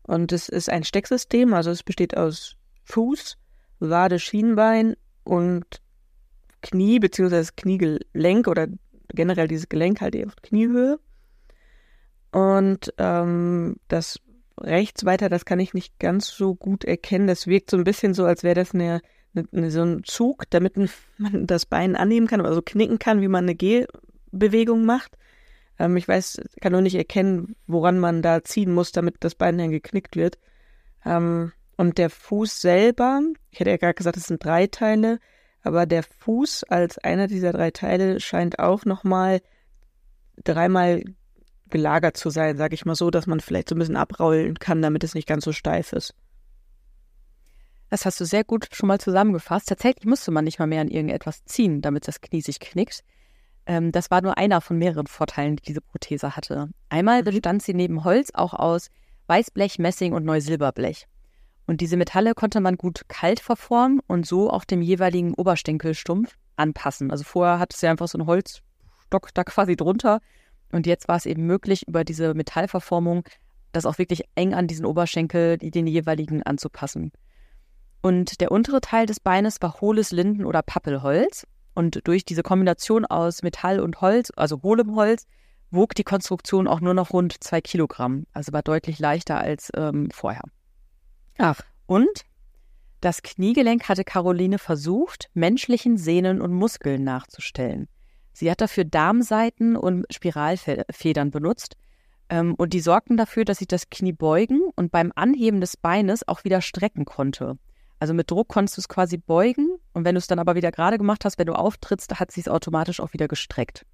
und 0.05 0.33
es 0.33 0.49
ist 0.49 0.69
ein 0.69 0.85
Stecksystem, 0.85 1.55
also 1.55 1.71
es 1.71 1.83
besteht 1.83 2.17
aus 2.17 2.57
Fuß, 2.85 3.37
Wade, 3.79 4.19
Schienbein 4.19 4.97
und 5.25 5.81
Knie, 6.63 6.99
beziehungsweise 6.99 7.53
Kniegelenk 7.57 8.49
oder 8.49 8.69
generell 9.09 9.49
dieses 9.49 9.69
Gelenk 9.69 10.01
halt 10.01 10.17
auf 10.25 10.37
Kniehöhe. 10.37 10.99
Und 12.31 12.95
ähm, 12.99 13.77
das 13.89 14.19
rechts 14.59 15.05
weiter, 15.05 15.29
das 15.29 15.45
kann 15.45 15.61
ich 15.61 15.75
nicht 15.75 15.99
ganz 15.99 16.29
so 16.29 16.55
gut 16.55 16.85
erkennen. 16.85 17.27
Das 17.27 17.47
wirkt 17.47 17.71
so 17.71 17.77
ein 17.77 17.85
bisschen 17.85 18.15
so, 18.15 18.25
als 18.25 18.43
wäre 18.43 18.55
das 18.55 18.75
eine, 18.75 19.01
eine, 19.53 19.71
so 19.71 19.83
ein 19.83 20.03
Zug, 20.05 20.45
damit 20.51 20.77
man 20.77 20.89
das 21.47 21.67
Bein 21.67 21.97
annehmen 21.97 22.27
kann 22.27 22.41
oder 22.41 22.55
so 22.55 22.63
knicken 22.63 22.99
kann, 22.99 23.21
wie 23.21 23.29
man 23.29 23.45
eine 23.45 23.55
Gehbewegung 23.55 24.85
macht. 24.85 25.17
Ähm, 25.83 25.97
ich 25.97 26.07
weiß, 26.07 26.41
kann 26.61 26.73
nur 26.73 26.81
nicht 26.81 26.95
erkennen, 26.95 27.57
woran 27.67 27.99
man 27.99 28.23
da 28.23 28.45
ziehen 28.45 28.73
muss, 28.73 28.93
damit 28.93 29.17
das 29.21 29.35
Bein 29.35 29.59
dann 29.59 29.73
geknickt 29.73 30.15
wird. 30.15 30.39
Ähm, 31.05 31.53
und 31.77 31.99
der 31.99 32.09
Fuß 32.09 32.61
selber, 32.61 33.21
ich 33.51 33.59
hätte 33.59 33.71
ja 33.71 33.77
gerade 33.79 33.95
gesagt, 33.95 34.17
es 34.17 34.29
sind 34.29 34.45
drei 34.45 34.69
Teile, 34.69 35.19
aber 35.63 35.87
der 35.87 36.05
Fuß 36.05 36.65
als 36.65 36.99
einer 36.99 37.27
dieser 37.27 37.53
drei 37.53 37.73
Teile 37.73 38.21
scheint 38.21 38.61
auch 38.61 38.85
nochmal 38.85 39.41
dreimal 40.45 41.03
gelagert 41.69 42.17
zu 42.17 42.31
sein, 42.31 42.57
sage 42.57 42.75
ich 42.75 42.85
mal 42.85 42.95
so, 42.95 43.11
dass 43.11 43.27
man 43.27 43.41
vielleicht 43.41 43.69
so 43.69 43.75
ein 43.75 43.79
bisschen 43.79 43.97
abrollen 43.97 44.59
kann, 44.61 44.83
damit 44.83 45.03
es 45.03 45.15
nicht 45.15 45.27
ganz 45.27 45.45
so 45.45 45.53
steif 45.53 45.93
ist. 45.93 46.15
Das 47.91 48.07
hast 48.07 48.21
du 48.21 48.25
sehr 48.25 48.45
gut 48.45 48.69
schon 48.73 48.87
mal 48.87 49.01
zusammengefasst. 49.01 49.69
Tatsächlich 49.69 50.05
musste 50.05 50.31
man 50.31 50.45
nicht 50.45 50.59
mal 50.59 50.67
mehr 50.67 50.81
an 50.81 50.89
irgendetwas 50.89 51.45
ziehen, 51.45 51.83
damit 51.83 52.07
das 52.07 52.21
Knie 52.21 52.41
sich 52.41 52.61
knickt. 52.61 53.03
Ähm, 53.67 53.93
das 53.93 54.11
war 54.11 54.23
nur 54.23 54.39
einer 54.39 54.61
von 54.61 54.79
mehreren 54.79 55.07
Vorteilen, 55.07 55.57
die 55.57 55.63
diese 55.63 55.81
Prothese 55.81 56.37
hatte. 56.37 56.71
Einmal 56.89 57.21
mhm. 57.21 57.25
bestand 57.27 57.63
sie 57.63 57.75
neben 57.75 58.05
Holz 58.05 58.31
auch 58.35 58.55
aus 58.55 58.89
Weißblech, 59.27 59.79
Messing 59.79 60.13
und 60.13 60.25
Neusilberblech. 60.25 61.07
Und 61.67 61.81
diese 61.81 61.97
Metalle 61.97 62.35
konnte 62.35 62.61
man 62.61 62.77
gut 62.77 63.03
kalt 63.09 63.41
verformen 63.41 64.01
und 64.07 64.27
so 64.27 64.51
auch 64.51 64.65
dem 64.65 64.83
jeweiligen 64.83 65.35
Oberstenkelstumpf 65.35 66.37
anpassen. 66.57 67.11
Also 67.11 67.25
vorher 67.25 67.59
hatte 67.59 67.77
sie 67.77 67.87
einfach 67.87 68.09
so 68.09 68.19
einen 68.19 68.27
Holzstock 68.27 69.33
da 69.35 69.45
quasi 69.45 69.77
drunter. 69.77 70.21
Und 70.73 70.87
jetzt 70.87 71.07
war 71.09 71.17
es 71.17 71.27
eben 71.27 71.47
möglich, 71.47 71.87
über 71.87 72.05
diese 72.05 72.35
Metallverformung 72.35 73.25
das 73.73 73.87
auch 73.87 73.99
wirklich 73.99 74.25
eng 74.35 74.55
an 74.55 74.67
diesen 74.67 74.85
Oberschenkel, 74.85 75.57
den 75.59 75.87
jeweiligen 75.87 76.43
anzupassen. 76.43 77.13
Und 78.03 78.41
der 78.41 78.51
untere 78.51 78.81
Teil 78.81 79.07
des 79.07 79.21
Beines 79.21 79.63
war 79.63 79.81
hohles 79.81 80.11
Linden- 80.11 80.45
oder 80.45 80.63
Pappelholz. 80.63 81.47
Und 81.75 82.07
durch 82.07 82.25
diese 82.25 82.43
Kombination 82.43 83.05
aus 83.07 83.43
Metall 83.43 83.81
und 83.81 84.01
Holz, 84.01 84.31
also 84.37 84.63
hohlem 84.63 84.95
Holz, 84.95 85.27
wog 85.71 85.95
die 85.95 86.05
Konstruktion 86.05 86.69
auch 86.69 86.81
nur 86.81 86.95
noch 86.95 87.13
rund 87.13 87.43
zwei 87.43 87.61
Kilogramm. 87.61 88.27
Also 88.33 88.53
war 88.53 88.63
deutlich 88.63 88.99
leichter 88.99 89.39
als 89.39 89.71
ähm, 89.75 90.11
vorher. 90.11 90.43
Ach. 91.39 91.61
Und 91.87 92.25
das 93.01 93.23
Kniegelenk 93.23 93.89
hatte 93.89 94.05
Caroline 94.05 94.59
versucht, 94.59 95.29
menschlichen 95.35 95.97
Sehnen 95.97 96.41
und 96.41 96.53
Muskeln 96.53 97.03
nachzustellen. 97.03 97.89
Sie 98.33 98.51
hat 98.51 98.61
dafür 98.61 98.85
Darmseiten 98.85 99.77
und 99.77 100.07
Spiralfedern 100.13 101.31
benutzt. 101.31 101.77
Ähm, 102.29 102.55
und 102.55 102.73
die 102.73 102.81
sorgten 102.81 103.17
dafür, 103.17 103.45
dass 103.45 103.59
sie 103.59 103.67
das 103.67 103.91
Knie 103.91 104.13
beugen 104.13 104.61
und 104.77 104.93
beim 104.93 105.13
Anheben 105.15 105.61
des 105.61 105.77
Beines 105.77 106.27
auch 106.29 106.45
wieder 106.45 106.61
strecken 106.61 107.05
konnte. 107.05 107.59
Also 108.03 108.15
mit 108.15 108.29
Druck 108.29 108.49
konntest 108.49 108.77
du 108.77 108.81
es 108.81 108.89
quasi 108.89 109.17
beugen 109.17 109.79
und 109.93 110.05
wenn 110.05 110.17
du 110.17 110.19
es 110.19 110.27
dann 110.27 110.41
aber 110.41 110.57
wieder 110.57 110.73
gerade 110.73 110.99
gemacht 110.99 111.25
hast, 111.25 111.39
wenn 111.39 111.47
du 111.47 111.53
auftrittst, 111.53 112.19
hat 112.19 112.33
sie 112.33 112.41
es 112.41 112.49
automatisch 112.49 112.99
auch 112.99 113.13
wieder 113.13 113.29
gestreckt. 113.29 113.87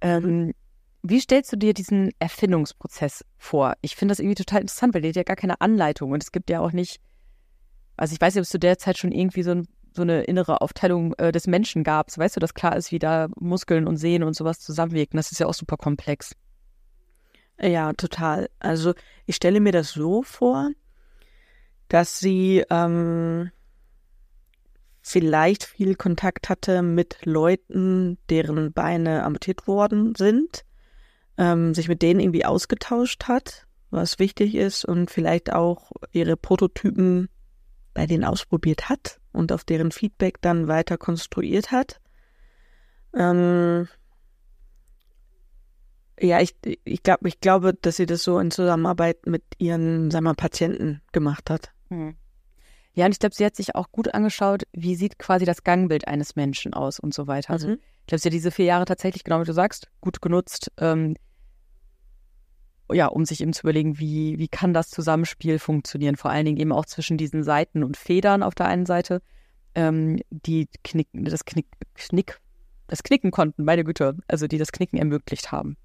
Ähm, 0.00 0.52
wie 1.02 1.18
stellst 1.18 1.52
du 1.52 1.56
dir 1.56 1.74
diesen 1.74 2.12
Erfindungsprozess 2.20 3.24
vor? 3.38 3.74
Ich 3.80 3.96
finde 3.96 4.12
das 4.12 4.20
irgendwie 4.20 4.36
total 4.36 4.60
interessant, 4.60 4.94
weil 4.94 5.02
die 5.02 5.08
hat 5.08 5.16
ja 5.16 5.24
gar 5.24 5.34
keine 5.34 5.60
Anleitung 5.60 6.12
und 6.12 6.22
es 6.22 6.30
gibt 6.30 6.48
ja 6.48 6.60
auch 6.60 6.70
nicht, 6.70 7.00
also 7.96 8.14
ich 8.14 8.20
weiß 8.20 8.36
nicht, 8.36 8.42
ob 8.42 8.44
es 8.44 8.50
zu 8.50 8.60
der 8.60 8.78
Zeit 8.78 8.98
schon 8.98 9.10
irgendwie 9.10 9.42
so, 9.42 9.50
ein, 9.50 9.68
so 9.96 10.02
eine 10.02 10.22
innere 10.22 10.60
Aufteilung 10.60 11.14
äh, 11.14 11.32
des 11.32 11.48
Menschen 11.48 11.82
gab. 11.82 12.08
So, 12.08 12.20
weißt 12.20 12.36
du, 12.36 12.40
dass 12.40 12.54
klar 12.54 12.76
ist, 12.76 12.92
wie 12.92 13.00
da 13.00 13.26
Muskeln 13.34 13.88
und 13.88 13.96
Sehnen 13.96 14.22
und 14.22 14.36
sowas 14.36 14.60
zusammenwirken. 14.60 15.16
Das 15.16 15.32
ist 15.32 15.40
ja 15.40 15.48
auch 15.48 15.54
super 15.54 15.76
komplex. 15.76 16.36
Ja, 17.60 17.94
total. 17.94 18.48
Also 18.60 18.94
ich 19.26 19.34
stelle 19.34 19.58
mir 19.58 19.72
das 19.72 19.90
so 19.90 20.22
vor, 20.22 20.70
dass 21.92 22.18
sie 22.18 22.64
ähm, 22.70 23.50
vielleicht 25.02 25.64
viel 25.64 25.94
Kontakt 25.94 26.48
hatte 26.48 26.80
mit 26.80 27.18
Leuten, 27.26 28.16
deren 28.30 28.72
Beine 28.72 29.24
amputiert 29.24 29.66
worden 29.66 30.14
sind, 30.14 30.64
ähm, 31.36 31.74
sich 31.74 31.88
mit 31.88 32.00
denen 32.00 32.20
irgendwie 32.20 32.46
ausgetauscht 32.46 33.24
hat, 33.24 33.66
was 33.90 34.18
wichtig 34.18 34.54
ist 34.54 34.86
und 34.86 35.10
vielleicht 35.10 35.52
auch 35.52 35.92
ihre 36.12 36.38
Prototypen 36.38 37.28
bei 37.92 38.06
denen 38.06 38.24
ausprobiert 38.24 38.88
hat 38.88 39.20
und 39.32 39.52
auf 39.52 39.62
deren 39.62 39.92
Feedback 39.92 40.40
dann 40.40 40.68
weiter 40.68 40.96
konstruiert 40.96 41.72
hat. 41.72 42.00
Ähm, 43.14 43.86
ja, 46.18 46.40
ich, 46.40 46.56
ich, 46.84 47.02
glaub, 47.02 47.22
ich 47.26 47.38
glaube, 47.40 47.74
dass 47.74 47.96
sie 47.96 48.06
das 48.06 48.22
so 48.22 48.38
in 48.38 48.50
Zusammenarbeit 48.50 49.26
mit 49.26 49.42
ihren, 49.58 50.10
sagen 50.10 50.24
wir, 50.24 50.32
Patienten 50.32 51.02
gemacht 51.12 51.50
hat. 51.50 51.70
Hm. 51.92 52.16
Ja, 52.94 53.06
und 53.06 53.12
ich 53.12 53.18
glaube, 53.18 53.34
sie 53.34 53.44
hat 53.44 53.56
sich 53.56 53.74
auch 53.74 53.90
gut 53.90 54.12
angeschaut, 54.12 54.64
wie 54.72 54.96
sieht 54.96 55.18
quasi 55.18 55.44
das 55.44 55.62
Gangbild 55.62 56.08
eines 56.08 56.36
Menschen 56.36 56.74
aus 56.74 56.98
und 56.98 57.14
so 57.14 57.26
weiter. 57.26 57.50
Also, 57.50 57.68
mhm. 57.68 57.78
ich 58.00 58.06
glaube, 58.06 58.20
sie 58.20 58.28
hat 58.28 58.34
diese 58.34 58.50
vier 58.50 58.66
Jahre 58.66 58.84
tatsächlich, 58.84 59.24
genau 59.24 59.40
wie 59.40 59.46
du 59.46 59.54
sagst, 59.54 59.90
gut 60.00 60.20
genutzt, 60.20 60.70
ähm, 60.78 61.16
ja, 62.90 63.06
um 63.06 63.24
sich 63.24 63.40
eben 63.40 63.54
zu 63.54 63.62
überlegen, 63.62 63.98
wie, 63.98 64.38
wie 64.38 64.48
kann 64.48 64.74
das 64.74 64.90
Zusammenspiel 64.90 65.58
funktionieren, 65.58 66.16
vor 66.16 66.30
allen 66.30 66.44
Dingen 66.44 66.58
eben 66.58 66.72
auch 66.72 66.84
zwischen 66.84 67.16
diesen 67.16 67.42
Seiten 67.42 67.82
und 67.82 67.96
Federn 67.96 68.42
auf 68.42 68.54
der 68.54 68.66
einen 68.66 68.84
Seite, 68.84 69.22
ähm, 69.74 70.20
die 70.30 70.68
Knick, 70.84 71.08
das 71.12 71.46
Knick, 71.46 71.66
Knick, 71.94 72.38
das 72.88 73.02
Knicken 73.02 73.30
konnten, 73.30 73.64
meine 73.64 73.84
Güte, 73.84 74.18
also 74.28 74.46
die 74.46 74.58
das 74.58 74.72
Knicken 74.72 74.98
ermöglicht 74.98 75.52
haben. 75.52 75.78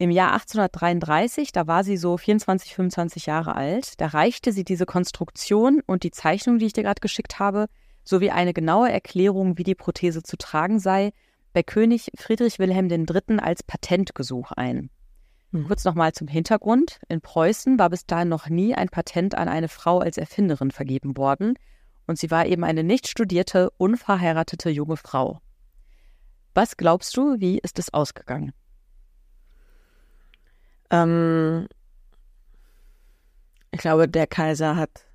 Im 0.00 0.10
Jahr 0.10 0.32
1833, 0.32 1.50
da 1.50 1.66
war 1.66 1.82
sie 1.82 1.96
so 1.96 2.16
24, 2.16 2.72
25 2.72 3.26
Jahre 3.26 3.56
alt, 3.56 4.00
da 4.00 4.06
reichte 4.06 4.52
sie 4.52 4.62
diese 4.62 4.86
Konstruktion 4.86 5.82
und 5.84 6.04
die 6.04 6.12
Zeichnung, 6.12 6.58
die 6.58 6.66
ich 6.66 6.72
dir 6.72 6.84
gerade 6.84 7.00
geschickt 7.00 7.40
habe, 7.40 7.66
sowie 8.04 8.30
eine 8.30 8.54
genaue 8.54 8.92
Erklärung, 8.92 9.58
wie 9.58 9.64
die 9.64 9.74
Prothese 9.74 10.22
zu 10.22 10.36
tragen 10.36 10.78
sei, 10.78 11.10
bei 11.52 11.64
König 11.64 12.12
Friedrich 12.16 12.60
Wilhelm 12.60 12.88
III. 12.88 13.40
als 13.40 13.64
Patentgesuch 13.64 14.52
ein. 14.52 14.90
Hm. 15.52 15.66
Kurz 15.66 15.84
nochmal 15.84 16.12
zum 16.12 16.28
Hintergrund. 16.28 17.00
In 17.08 17.20
Preußen 17.20 17.78
war 17.78 17.90
bis 17.90 18.06
dahin 18.06 18.28
noch 18.28 18.48
nie 18.48 18.74
ein 18.74 18.88
Patent 18.90 19.34
an 19.34 19.48
eine 19.48 19.68
Frau 19.68 19.98
als 19.98 20.16
Erfinderin 20.16 20.70
vergeben 20.70 21.16
worden 21.16 21.54
und 22.06 22.18
sie 22.18 22.30
war 22.30 22.46
eben 22.46 22.62
eine 22.62 22.84
nicht 22.84 23.08
studierte, 23.08 23.70
unverheiratete 23.78 24.70
junge 24.70 24.96
Frau. 24.96 25.40
Was 26.54 26.76
glaubst 26.76 27.16
du, 27.16 27.40
wie 27.40 27.58
ist 27.58 27.78
es 27.78 27.92
ausgegangen? 27.92 28.52
Ähm, 30.90 31.68
ich 33.70 33.78
glaube, 33.78 34.08
der 34.08 34.26
Kaiser 34.26 34.76
hat 34.76 35.06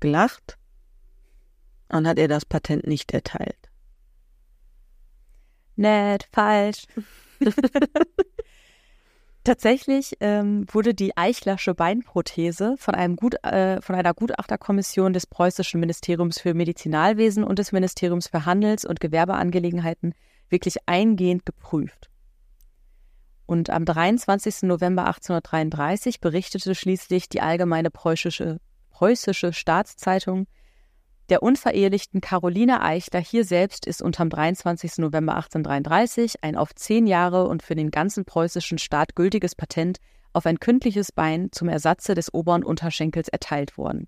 gelacht 0.00 0.58
und 1.88 2.06
hat 2.06 2.18
ihr 2.18 2.28
das 2.28 2.44
Patent 2.44 2.86
nicht 2.86 3.12
erteilt. 3.12 3.70
Nett, 5.76 6.28
falsch. 6.32 6.84
Tatsächlich 9.44 10.16
ähm, 10.20 10.64
wurde 10.72 10.94
die 10.94 11.16
Eichlersche 11.18 11.74
Beinprothese 11.74 12.76
von, 12.78 12.94
einem 12.94 13.16
Gut, 13.16 13.34
äh, 13.44 13.82
von 13.82 13.94
einer 13.94 14.14
Gutachterkommission 14.14 15.12
des 15.12 15.26
Preußischen 15.26 15.80
Ministeriums 15.80 16.40
für 16.40 16.54
Medizinalwesen 16.54 17.44
und 17.44 17.58
des 17.58 17.70
Ministeriums 17.70 18.28
für 18.28 18.46
Handels- 18.46 18.86
und 18.86 19.00
Gewerbeangelegenheiten 19.00 20.14
wirklich 20.48 20.76
eingehend 20.86 21.44
geprüft. 21.44 22.08
Und 23.46 23.70
am 23.70 23.84
23. 23.84 24.62
November 24.62 25.06
1833 25.06 26.20
berichtete 26.20 26.74
schließlich 26.74 27.28
die 27.28 27.40
Allgemeine 27.40 27.90
Preußische, 27.90 28.58
Preußische 28.90 29.52
Staatszeitung, 29.52 30.46
der 31.30 31.42
unverehelichten 31.42 32.20
Caroline 32.20 32.82
Eichler 32.82 33.20
hier 33.20 33.44
selbst 33.44 33.86
ist 33.86 34.02
unterm 34.02 34.28
23. 34.28 34.98
November 34.98 35.36
1833 35.36 36.44
ein 36.44 36.54
auf 36.54 36.74
zehn 36.74 37.06
Jahre 37.06 37.48
und 37.48 37.62
für 37.62 37.74
den 37.74 37.90
ganzen 37.90 38.26
preußischen 38.26 38.76
Staat 38.76 39.14
gültiges 39.14 39.54
Patent 39.54 39.98
auf 40.34 40.44
ein 40.44 40.60
kündliches 40.60 41.12
Bein 41.12 41.50
zum 41.50 41.68
Ersatze 41.68 42.14
des 42.14 42.34
oberen 42.34 42.62
Unterschenkels 42.62 43.28
erteilt 43.28 43.78
worden. 43.78 44.06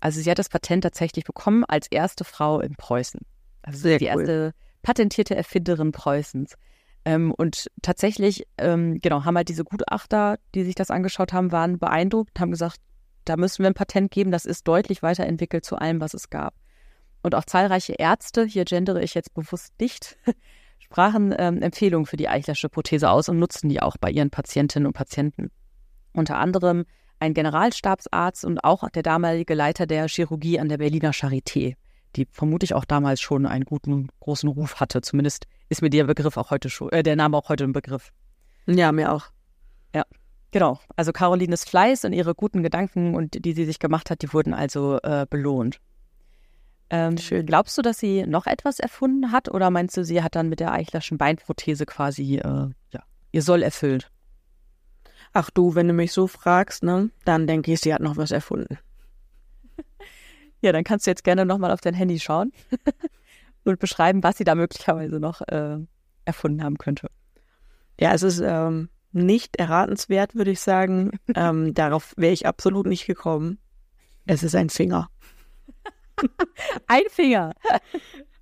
Also 0.00 0.20
sie 0.20 0.30
hat 0.30 0.38
das 0.38 0.50
Patent 0.50 0.84
tatsächlich 0.84 1.24
bekommen 1.24 1.64
als 1.64 1.86
erste 1.90 2.24
Frau 2.24 2.60
in 2.60 2.74
Preußen. 2.74 3.20
Also 3.62 3.78
Sehr 3.78 3.98
die 3.98 4.06
cool. 4.06 4.20
erste 4.20 4.54
patentierte 4.82 5.34
Erfinderin 5.34 5.92
Preußens. 5.92 6.56
Ähm, 7.04 7.32
und 7.32 7.70
tatsächlich, 7.82 8.46
ähm, 8.58 8.98
genau, 9.00 9.24
haben 9.24 9.36
halt 9.36 9.48
diese 9.48 9.64
Gutachter, 9.64 10.38
die 10.54 10.64
sich 10.64 10.74
das 10.74 10.90
angeschaut 10.90 11.32
haben, 11.32 11.52
waren 11.52 11.78
beeindruckt, 11.78 12.38
haben 12.38 12.50
gesagt, 12.50 12.78
da 13.24 13.36
müssen 13.36 13.62
wir 13.62 13.70
ein 13.70 13.74
Patent 13.74 14.10
geben, 14.10 14.30
das 14.30 14.44
ist 14.44 14.66
deutlich 14.68 15.02
weiterentwickelt 15.02 15.64
zu 15.64 15.76
allem, 15.76 16.00
was 16.00 16.14
es 16.14 16.30
gab. 16.30 16.54
Und 17.22 17.34
auch 17.34 17.44
zahlreiche 17.44 17.94
Ärzte, 17.94 18.44
hier 18.44 18.64
gendere 18.64 19.02
ich 19.02 19.14
jetzt 19.14 19.34
bewusst 19.34 19.72
nicht, 19.80 20.16
sprachen 20.78 21.34
ähm, 21.38 21.62
Empfehlungen 21.62 22.06
für 22.06 22.16
die 22.16 22.28
Eichlersche 22.28 22.68
Prothese 22.68 23.10
aus 23.10 23.28
und 23.28 23.38
nutzten 23.38 23.68
die 23.68 23.82
auch 23.82 23.96
bei 23.98 24.10
ihren 24.10 24.30
Patientinnen 24.30 24.86
und 24.86 24.94
Patienten. 24.94 25.50
Unter 26.12 26.38
anderem 26.38 26.84
ein 27.18 27.34
Generalstabsarzt 27.34 28.44
und 28.44 28.64
auch 28.64 28.88
der 28.88 29.02
damalige 29.02 29.54
Leiter 29.54 29.86
der 29.86 30.08
Chirurgie 30.08 30.58
an 30.58 30.68
der 30.68 30.78
Berliner 30.78 31.12
Charité, 31.12 31.76
die 32.16 32.26
vermutlich 32.30 32.74
auch 32.74 32.84
damals 32.84 33.20
schon 33.20 33.46
einen 33.46 33.64
guten, 33.64 34.08
großen 34.20 34.48
Ruf 34.48 34.80
hatte. 34.80 35.00
Zumindest 35.00 35.46
ist 35.68 35.82
mir 35.82 35.90
der 35.90 36.04
Begriff 36.04 36.36
auch 36.36 36.50
heute 36.50 36.70
schon, 36.70 36.90
äh, 36.90 37.02
der 37.02 37.16
Name 37.16 37.36
auch 37.36 37.48
heute 37.48 37.64
ein 37.64 37.72
Begriff. 37.72 38.12
Ja, 38.66 38.92
mir 38.92 39.12
auch. 39.12 39.26
Ja, 39.94 40.04
genau. 40.50 40.80
Also 40.96 41.12
Carolines 41.12 41.64
Fleiß 41.64 42.04
und 42.04 42.12
ihre 42.12 42.34
guten 42.34 42.62
Gedanken 42.62 43.14
und 43.14 43.44
die 43.44 43.52
sie 43.52 43.64
sich 43.64 43.78
gemacht 43.78 44.10
hat, 44.10 44.22
die 44.22 44.32
wurden 44.32 44.54
also 44.54 44.98
äh, 45.02 45.26
belohnt. 45.28 45.80
Ähm, 46.90 47.16
Schön. 47.18 47.46
Glaubst 47.46 47.78
du, 47.78 47.82
dass 47.82 47.98
sie 47.98 48.26
noch 48.26 48.46
etwas 48.46 48.80
erfunden 48.80 49.30
hat 49.30 49.48
oder 49.48 49.70
meinst 49.70 49.96
du, 49.96 50.04
sie 50.04 50.22
hat 50.22 50.34
dann 50.34 50.48
mit 50.48 50.58
der 50.58 50.72
Eichlerschen 50.72 51.18
Beinprothese 51.18 51.86
quasi 51.86 52.38
äh, 52.38 52.68
ja, 52.90 53.02
ihr 53.30 53.42
Soll 53.42 53.62
erfüllt? 53.62 54.10
Ach 55.32 55.50
du, 55.50 55.76
wenn 55.76 55.86
du 55.86 55.94
mich 55.94 56.12
so 56.12 56.26
fragst, 56.26 56.82
ne, 56.82 57.10
dann 57.24 57.46
denke 57.46 57.72
ich, 57.72 57.80
sie 57.80 57.94
hat 57.94 58.00
noch 58.00 58.16
was 58.16 58.32
erfunden. 58.32 58.78
Ja, 60.62 60.72
dann 60.72 60.84
kannst 60.84 61.06
du 61.06 61.10
jetzt 61.10 61.24
gerne 61.24 61.46
nochmal 61.46 61.70
auf 61.70 61.80
dein 61.80 61.94
Handy 61.94 62.20
schauen 62.20 62.52
und 63.64 63.78
beschreiben, 63.78 64.22
was 64.22 64.38
sie 64.38 64.44
da 64.44 64.54
möglicherweise 64.54 65.18
noch 65.20 65.40
äh, 65.42 65.78
erfunden 66.24 66.62
haben 66.62 66.78
könnte. 66.78 67.08
Ja, 67.98 68.12
es 68.14 68.22
ist 68.22 68.40
ähm, 68.44 68.88
nicht 69.12 69.56
erratenswert, 69.56 70.34
würde 70.34 70.50
ich 70.50 70.60
sagen. 70.60 71.18
ähm, 71.34 71.74
darauf 71.74 72.14
wäre 72.16 72.32
ich 72.32 72.46
absolut 72.46 72.86
nicht 72.86 73.06
gekommen. 73.06 73.58
Es 74.26 74.42
ist 74.42 74.54
ein 74.54 74.70
Finger. 74.70 75.08
ein 76.86 77.02
Finger. 77.08 77.54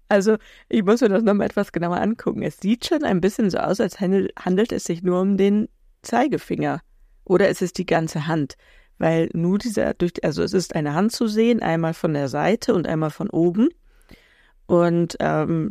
Also, 0.09 0.37
ich 0.69 0.83
muss 0.83 1.01
mir 1.01 1.09
das 1.09 1.23
nochmal 1.23 1.47
etwas 1.47 1.73
genauer 1.73 2.01
angucken. 2.01 2.43
Es 2.43 2.59
sieht 2.59 2.87
schon 2.87 3.05
ein 3.05 3.21
bisschen 3.21 3.51
so 3.51 3.59
aus, 3.59 3.81
als 3.81 4.01
handelt 4.01 4.73
es 4.73 4.85
sich 4.85 5.03
nur 5.03 5.21
um 5.21 5.37
den 5.37 5.69
Zeigefinger. 6.03 6.81
Oder 7.25 7.49
es 7.49 7.63
ist 7.63 7.79
die 7.79 7.87
ganze 7.87 8.27
Hand. 8.27 8.57
Weil 8.99 9.31
nur 9.33 9.59
dieser, 9.59 9.95
durch, 9.95 10.25
also 10.25 10.43
es 10.43 10.53
ist 10.53 10.75
eine 10.75 10.95
Hand 10.95 11.13
zu 11.13 11.29
sehen, 11.29 11.63
einmal 11.63 11.95
von 11.95 12.15
der 12.15 12.29
Seite 12.29 12.75
und 12.75 12.87
einmal 12.87 13.11
von 13.11 13.31
oben. 13.31 13.69
Und 14.67 15.17
ähm, 15.21 15.71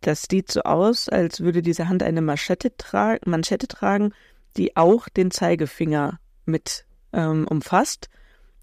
das 0.00 0.26
sieht 0.30 0.50
so 0.50 0.62
aus, 0.62 1.08
als 1.08 1.40
würde 1.40 1.60
diese 1.60 1.88
Hand 1.88 2.02
eine 2.02 2.22
Manschette, 2.22 2.76
tra 2.76 3.16
Manschette 3.26 3.66
tragen, 3.66 4.12
die 4.56 4.76
auch 4.76 5.08
den 5.08 5.30
Zeigefinger 5.30 6.20
mit 6.46 6.84
ähm, 7.12 7.46
umfasst. 7.48 8.08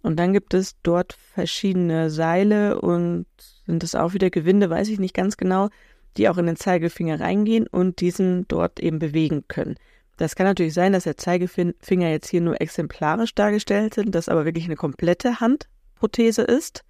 Und 0.01 0.17
dann 0.17 0.33
gibt 0.33 0.53
es 0.53 0.75
dort 0.83 1.13
verschiedene 1.13 2.09
Seile 2.09 2.79
und 2.79 3.25
sind 3.65 3.83
das 3.83 3.95
auch 3.95 4.13
wieder 4.13 4.29
Gewinde, 4.29 4.69
weiß 4.69 4.87
ich 4.89 4.99
nicht 4.99 5.15
ganz 5.15 5.35
genau, 5.35 5.69
die 6.17 6.29
auch 6.29 6.37
in 6.37 6.45
den 6.45 6.55
Zeigefinger 6.55 7.19
reingehen 7.19 7.67
und 7.67 7.99
diesen 8.01 8.47
dort 8.47 8.79
eben 8.79 8.99
bewegen 8.99 9.45
können. 9.47 9.75
Das 10.17 10.35
kann 10.35 10.45
natürlich 10.45 10.73
sein, 10.73 10.93
dass 10.93 11.03
der 11.03 11.17
Zeigefinger 11.17 12.09
jetzt 12.09 12.29
hier 12.29 12.41
nur 12.41 12.61
exemplarisch 12.61 13.35
dargestellt 13.35 13.95
sind, 13.95 14.15
dass 14.15 14.29
aber 14.29 14.45
wirklich 14.45 14.65
eine 14.65 14.77
komplette 14.77 15.39
Handprothese 15.39 16.41
ist. 16.41 16.83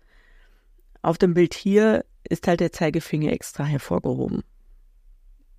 Auf 1.01 1.17
dem 1.17 1.33
Bild 1.33 1.53
hier 1.53 2.05
ist 2.23 2.47
halt 2.47 2.59
der 2.59 2.71
Zeigefinger 2.71 3.31
extra 3.31 3.63
hervorgehoben. 3.63 4.43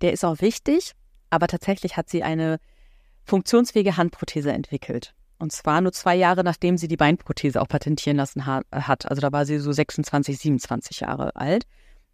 Der 0.01 0.13
ist 0.13 0.25
auch 0.25 0.41
wichtig, 0.41 0.93
aber 1.31 1.47
tatsächlich 1.49 1.97
hat 1.97 2.09
sie 2.09 2.23
eine 2.23 2.59
funktionsfähige 3.25 3.97
Handprothese 3.97 4.53
entwickelt. 4.53 5.15
Und 5.39 5.53
zwar 5.53 5.81
nur 5.81 5.93
zwei 5.93 6.15
Jahre, 6.17 6.45
nachdem 6.45 6.79
sie 6.79 6.89
die 6.89 6.97
Beinprothese 6.97 7.61
auch 7.61 7.69
patentieren 7.69 8.17
lassen 8.17 8.47
hat. 8.47 9.11
Also 9.11 9.21
da 9.21 9.33
war 9.33 9.45
sie 9.45 9.59
so 9.59 9.71
26, 9.71 10.39
27 10.39 11.01
Jahre 11.01 11.37
alt. 11.37 11.65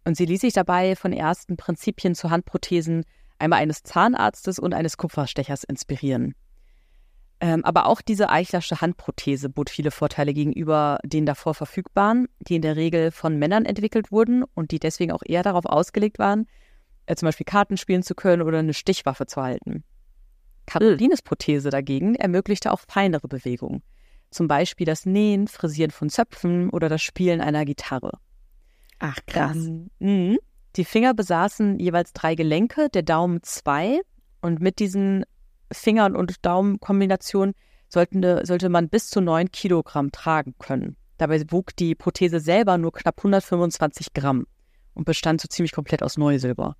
Und 0.03 0.17
sie 0.17 0.25
ließ 0.25 0.41
sich 0.41 0.53
dabei 0.53 0.95
von 0.95 1.13
ersten 1.13 1.55
Prinzipien 1.55 2.15
zu 2.15 2.29
Handprothesen 2.29 3.05
einmal 3.43 3.59
eines 3.59 3.83
Zahnarztes 3.83 4.57
und 4.57 4.73
eines 4.73 4.97
Kupferstechers 4.97 5.63
inspirieren. 5.63 6.33
Ähm, 7.39 7.65
aber 7.65 7.87
auch 7.87 8.01
diese 8.01 8.29
Eichlersche 8.29 8.79
Handprothese 8.79 9.49
bot 9.49 9.69
viele 9.69 9.91
Vorteile 9.91 10.33
gegenüber 10.33 10.97
den 11.03 11.25
davor 11.25 11.53
verfügbaren, 11.53 12.29
die 12.39 12.55
in 12.55 12.61
der 12.61 12.77
Regel 12.77 13.11
von 13.11 13.37
Männern 13.37 13.65
entwickelt 13.65 14.13
wurden 14.13 14.45
und 14.55 14.71
die 14.71 14.79
deswegen 14.79 15.11
auch 15.11 15.23
eher 15.25 15.43
darauf 15.43 15.65
ausgelegt 15.65 16.19
waren, 16.19 16.47
äh, 17.05 17.15
zum 17.15 17.27
Beispiel 17.27 17.45
Karten 17.45 17.75
spielen 17.75 18.01
zu 18.01 18.15
können 18.15 18.41
oder 18.41 18.59
eine 18.59 18.73
Stichwaffe 18.73 19.25
zu 19.25 19.41
halten. 19.41 19.83
Carolines 20.65 21.21
Prothese 21.21 21.69
dagegen 21.69 22.15
ermöglichte 22.15 22.71
auch 22.71 22.79
feinere 22.79 23.27
Bewegungen, 23.27 23.83
zum 24.31 24.47
Beispiel 24.47 24.85
das 24.85 25.05
Nähen, 25.05 25.49
Frisieren 25.49 25.91
von 25.91 26.09
Zöpfen 26.09 26.69
oder 26.69 26.87
das 26.87 27.01
Spielen 27.01 27.41
einer 27.41 27.65
Gitarre. 27.65 28.19
Ach 28.99 29.19
krass. 29.27 29.57
Ähm, 29.99 30.37
die 30.75 30.85
Finger 30.85 31.13
besaßen 31.13 31.79
jeweils 31.79 32.13
drei 32.13 32.35
Gelenke, 32.35 32.89
der 32.89 33.03
Daumen 33.03 33.43
zwei 33.43 34.01
und 34.41 34.59
mit 34.59 34.79
diesen 34.79 35.25
Fingern- 35.71 36.15
und 36.15 36.45
Daumenkombinationen 36.45 37.53
sollte 37.89 38.69
man 38.69 38.89
bis 38.89 39.09
zu 39.09 39.21
neun 39.21 39.51
Kilogramm 39.51 40.11
tragen 40.11 40.55
können. 40.57 40.97
Dabei 41.17 41.41
wog 41.51 41.75
die 41.75 41.95
Prothese 41.95 42.39
selber 42.39 42.77
nur 42.77 42.91
knapp 42.91 43.19
125 43.19 44.13
Gramm 44.13 44.47
und 44.93 45.05
bestand 45.05 45.41
so 45.41 45.47
ziemlich 45.47 45.71
komplett 45.71 46.01
aus 46.01 46.17
Neusilber. 46.17 46.75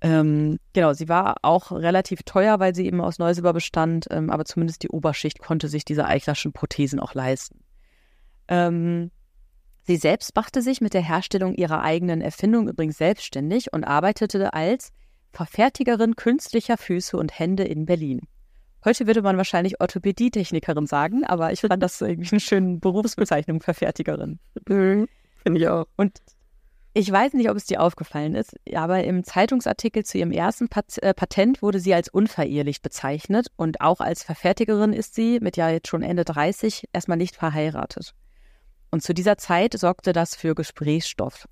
Ähm, 0.00 0.58
genau, 0.72 0.92
sie 0.92 1.08
war 1.08 1.36
auch 1.42 1.72
relativ 1.72 2.22
teuer, 2.22 2.60
weil 2.60 2.74
sie 2.74 2.86
eben 2.86 3.00
aus 3.00 3.18
Neusilber 3.18 3.52
bestand, 3.52 4.06
ähm, 4.10 4.30
aber 4.30 4.44
zumindest 4.44 4.82
die 4.82 4.88
Oberschicht 4.88 5.40
konnte 5.40 5.68
sich 5.68 5.84
diese 5.84 6.06
Eichlerschen 6.06 6.52
Prothesen 6.52 7.00
auch 7.00 7.14
leisten. 7.14 7.60
Ähm, 8.46 9.10
sie 9.88 9.96
selbst 9.96 10.36
machte 10.36 10.60
sich 10.60 10.82
mit 10.82 10.92
der 10.92 11.00
Herstellung 11.00 11.54
ihrer 11.54 11.82
eigenen 11.82 12.20
Erfindung 12.20 12.68
übrigens 12.68 12.98
selbstständig 12.98 13.72
und 13.72 13.84
arbeitete 13.84 14.52
als 14.52 14.90
Verfertigerin 15.32 16.14
künstlicher 16.14 16.76
Füße 16.76 17.16
und 17.16 17.38
Hände 17.38 17.64
in 17.64 17.86
Berlin. 17.86 18.20
Heute 18.84 19.06
würde 19.06 19.22
man 19.22 19.38
wahrscheinlich 19.38 19.80
Orthopädietechnikerin 19.80 20.86
sagen, 20.86 21.24
aber 21.24 21.52
ich 21.52 21.62
fand 21.62 21.82
das 21.82 22.02
irgendwie 22.02 22.30
eine 22.32 22.40
schöne 22.40 22.76
Berufsbezeichnung, 22.76 23.62
Verfertigerin. 23.62 24.38
Mhm, 24.68 25.08
Finde 25.42 25.60
ich 25.60 25.68
auch. 25.68 25.86
Und 25.96 26.18
ich 26.92 27.10
weiß 27.10 27.32
nicht, 27.32 27.48
ob 27.48 27.56
es 27.56 27.64
dir 27.64 27.82
aufgefallen 27.82 28.34
ist, 28.34 28.56
aber 28.74 29.02
im 29.04 29.24
Zeitungsartikel 29.24 30.04
zu 30.04 30.18
ihrem 30.18 30.32
ersten 30.32 30.68
Pat 30.68 30.98
äh, 30.98 31.14
Patent 31.14 31.62
wurde 31.62 31.80
sie 31.80 31.94
als 31.94 32.10
unverehelicht 32.10 32.82
bezeichnet 32.82 33.46
und 33.56 33.80
auch 33.80 34.00
als 34.00 34.22
Verfertigerin 34.22 34.92
ist 34.92 35.14
sie 35.14 35.40
mit 35.40 35.56
ja 35.56 35.70
jetzt 35.70 35.88
schon 35.88 36.02
Ende 36.02 36.26
30 36.26 36.90
erstmal 36.92 37.16
nicht 37.16 37.36
verheiratet. 37.36 38.14
Und 38.90 39.02
zu 39.02 39.12
dieser 39.14 39.36
Zeit 39.36 39.74
sorgte 39.78 40.12
das 40.12 40.34
für 40.34 40.54
Gesprächsstoff. 40.54 41.46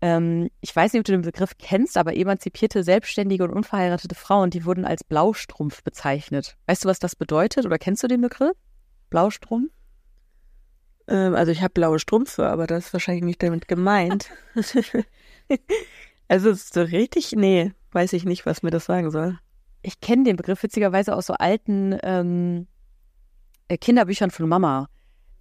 Ähm, 0.00 0.50
ich 0.60 0.74
weiß 0.74 0.92
nicht, 0.92 1.00
ob 1.00 1.06
du 1.06 1.12
den 1.12 1.22
Begriff 1.22 1.52
kennst, 1.58 1.96
aber 1.96 2.16
emanzipierte, 2.16 2.82
selbstständige 2.82 3.44
und 3.44 3.50
unverheiratete 3.50 4.14
Frauen, 4.14 4.50
die 4.50 4.64
wurden 4.64 4.84
als 4.84 5.04
Blaustrumpf 5.04 5.82
bezeichnet. 5.82 6.56
Weißt 6.66 6.84
du, 6.84 6.88
was 6.88 6.98
das 6.98 7.16
bedeutet 7.16 7.64
oder 7.66 7.78
kennst 7.78 8.02
du 8.02 8.08
den 8.08 8.20
Begriff? 8.20 8.56
Blaustrumpf? 9.10 9.70
Ähm, 11.08 11.34
also 11.34 11.52
ich 11.52 11.62
habe 11.62 11.72
blaue 11.72 11.98
Strümpfe, 11.98 12.46
aber 12.48 12.66
das 12.66 12.86
ist 12.86 12.92
wahrscheinlich 12.92 13.24
nicht 13.24 13.42
damit 13.42 13.68
gemeint. 13.68 14.30
also 16.28 16.50
ist 16.50 16.74
so 16.74 16.82
richtig, 16.82 17.32
nee, 17.32 17.72
weiß 17.92 18.12
ich 18.12 18.24
nicht, 18.24 18.46
was 18.46 18.62
mir 18.62 18.70
das 18.70 18.86
sagen 18.86 19.10
soll. 19.10 19.38
Ich 19.82 20.00
kenne 20.00 20.24
den 20.24 20.36
Begriff 20.36 20.62
witzigerweise 20.62 21.14
aus 21.14 21.26
so 21.26 21.34
alten 21.34 21.98
ähm, 22.02 22.66
äh, 23.68 23.76
Kinderbüchern 23.76 24.30
von 24.30 24.48
Mama. 24.48 24.88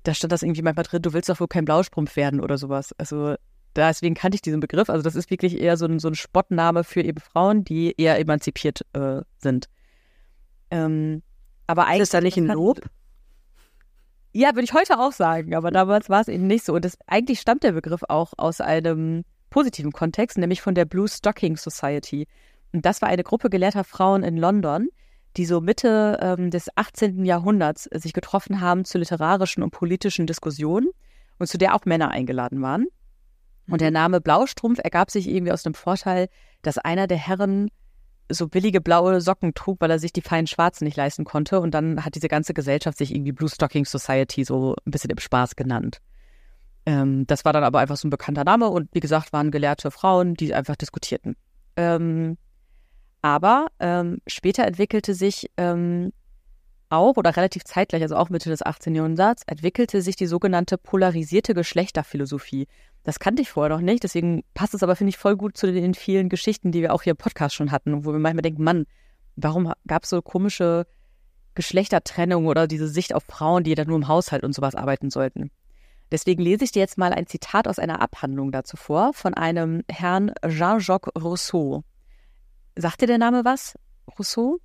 Da 0.04 0.14
stand 0.14 0.32
das 0.32 0.44
irgendwie 0.44 0.62
manchmal 0.62 0.84
drin, 0.84 1.02
du 1.02 1.14
willst 1.14 1.30
doch 1.30 1.40
wohl 1.40 1.48
kein 1.48 1.66
Blaustrumpf 1.66 2.16
werden 2.16 2.42
oder 2.42 2.58
sowas. 2.58 2.94
Also 2.98 3.36
deswegen 3.76 4.16
kannte 4.16 4.36
ich 4.36 4.42
diesen 4.42 4.60
Begriff. 4.60 4.90
Also 4.90 5.02
das 5.02 5.16
ist 5.16 5.30
wirklich 5.30 5.60
eher 5.60 5.78
so 5.78 5.86
ein, 5.86 6.00
so 6.00 6.10
ein 6.10 6.16
Spottname 6.16 6.84
für 6.84 7.02
eben 7.02 7.20
Frauen, 7.20 7.64
die 7.64 7.94
eher 7.98 8.20
emanzipiert 8.20 8.86
äh, 8.94 9.22
sind. 9.38 9.70
Ähm, 10.72 11.24
aber 11.68 11.86
eigentlich. 11.86 12.02
Ist 12.02 12.14
das 12.14 12.20
da 12.20 12.24
nicht 12.24 12.38
ein 12.38 12.48
Lob? 12.48 12.82
Ja, 14.34 14.50
würde 14.56 14.64
ich 14.64 14.74
heute 14.74 15.00
auch 15.00 15.12
sagen, 15.12 15.54
aber 15.54 15.70
damals 15.70 16.10
war 16.10 16.22
es 16.22 16.28
eben 16.28 16.48
nicht 16.48 16.66
so. 16.66 16.74
Und 16.74 16.84
das, 16.84 16.98
eigentlich 17.06 17.40
stammt 17.40 17.64
der 17.64 17.74
Begriff 17.74 18.02
auch 18.10 18.34
aus 18.38 18.62
einem 18.62 19.24
positiven 19.52 19.92
Kontext, 19.92 20.38
nämlich 20.40 20.62
von 20.62 20.74
der 20.74 20.86
Blue 20.86 21.08
Stocking 21.08 21.56
Society. 21.56 22.28
Und 22.72 22.84
das 22.84 23.04
war 23.04 23.10
eine 23.10 23.24
Gruppe 23.24 23.52
gelehrter 23.52 23.84
Frauen 23.84 24.24
in 24.24 24.36
London, 24.36 24.90
die 25.38 25.46
so 25.46 25.62
Mitte 25.62 26.20
ähm, 26.22 26.52
des 26.52 26.70
18. 26.76 27.26
Jahrhunderts 27.26 27.90
sich 27.94 28.14
getroffen 28.14 28.62
haben 28.62 28.86
zu 28.86 28.98
literarischen 28.98 29.64
und 29.64 29.72
politischen 29.72 30.28
Diskussionen 30.28 30.90
und 31.40 31.48
zu 31.48 31.58
der 31.58 31.76
auch 31.76 31.86
Männer 31.86 32.12
eingeladen 32.12 32.62
waren. 32.62 32.86
Und 33.68 33.82
der 33.82 33.92
Name 33.92 34.20
Blaustrumpf 34.20 34.80
ergab 34.84 35.10
sich 35.10 35.28
irgendwie 35.28 35.52
aus 35.52 35.64
dem 35.64 35.74
Vorteil, 35.74 36.28
dass 36.62 36.78
einer 36.78 37.08
der 37.08 37.18
Herren 37.18 37.70
so 38.30 38.48
billige 38.48 38.82
blaue 38.82 39.22
Socken 39.22 39.54
trug, 39.54 39.80
weil 39.80 39.92
er 39.92 40.00
sich 40.00 40.14
die 40.14 40.22
feinen 40.22 40.48
Schwarzen 40.48 40.86
nicht 40.86 40.98
leisten 40.98 41.24
konnte. 41.24 41.60
Und 41.60 41.74
dann 41.74 42.04
hat 42.04 42.16
diese 42.16 42.28
ganze 42.28 42.54
Gesellschaft 42.54 42.98
sich 42.98 43.14
irgendwie 43.14 43.32
Blue 43.32 43.50
Stocking 43.50 43.86
Society 43.86 44.44
so 44.44 44.76
ein 44.86 44.92
bisschen 44.92 45.12
im 45.12 45.20
Spaß 45.20 45.56
genannt. 45.56 46.00
Ähm, 46.86 47.26
das 47.28 47.46
war 47.46 47.54
dann 47.54 47.64
aber 47.64 47.80
einfach 47.80 47.98
so 47.98 48.08
ein 48.08 48.12
bekannter 48.12 48.44
Name 48.44 48.70
und 48.70 48.90
wie 48.94 49.00
gesagt, 49.00 49.32
waren 49.32 49.52
gelehrte 49.52 49.92
Frauen, 49.92 50.34
die 50.34 50.54
einfach 50.54 50.76
diskutierten. 50.76 51.36
Ähm, 51.78 52.38
aber 53.24 53.68
ähm, 53.80 54.20
später 54.28 54.68
entwickelte 54.68 55.16
sich 55.16 55.50
ähm, 55.58 56.12
auch 56.90 57.18
oder 57.18 57.36
relativ 57.36 57.64
zeitgleich, 57.64 58.04
also 58.04 58.18
auch 58.18 58.30
Mitte 58.30 58.50
des 58.50 58.62
18. 58.64 58.94
Jahrhunderts, 58.94 59.44
entwickelte 59.48 60.02
sich 60.02 60.18
die 60.18 60.28
sogenannte 60.28 60.78
polarisierte 60.78 61.54
Geschlechterphilosophie. 61.56 62.68
Das 63.04 63.20
kannte 63.20 63.42
ich 63.42 63.50
vorher 63.50 63.76
noch 63.76 63.82
nicht, 63.82 64.04
deswegen 64.04 64.44
passt 64.54 64.74
es 64.76 64.84
aber, 64.84 64.96
finde 64.96 65.10
ich, 65.10 65.18
voll 65.18 65.38
gut 65.38 65.58
zu 65.58 65.72
den 65.72 65.94
vielen 65.94 66.28
Geschichten, 66.28 66.72
die 66.72 66.82
wir 66.82 66.94
auch 66.94 67.02
hier 67.02 67.12
im 67.12 67.18
Podcast 67.18 67.56
schon 67.56 67.72
hatten, 67.72 68.06
wo 68.06 68.12
wir 68.12 68.20
manchmal 68.20 68.44
denken, 68.44 68.64
Mann, 68.64 68.86
warum 69.38 69.72
gab 69.88 70.04
es 70.04 70.10
so 70.10 70.22
komische 70.22 70.86
Geschlechtertrennung 71.56 72.46
oder 72.48 72.68
diese 72.68 72.90
Sicht 72.90 73.16
auf 73.16 73.24
Frauen, 73.24 73.64
die 73.64 73.76
dann 73.76 73.88
nur 73.88 73.96
im 73.96 74.10
Haushalt 74.10 74.44
und 74.44 74.54
sowas 74.54 74.76
arbeiten 74.76 75.10
sollten. 75.10 75.50
Deswegen 76.12 76.44
lese 76.44 76.66
ich 76.66 76.74
dir 76.74 76.82
jetzt 76.82 76.98
mal 76.98 77.14
ein 77.14 77.26
Zitat 77.26 77.70
aus 77.70 77.80
einer 77.80 78.02
Abhandlung 78.02 78.52
dazu 78.52 78.76
vor 78.76 79.14
von 79.14 79.34
einem 79.34 79.84
Herrn 79.90 80.34
Jean-Jacques 80.46 81.12
Rousseau. 81.18 81.84
Sagt 82.76 83.02
dir 83.02 83.08
der 83.08 83.18
Name 83.18 83.46
was? 83.46 83.76
Rousseau? 84.18 84.60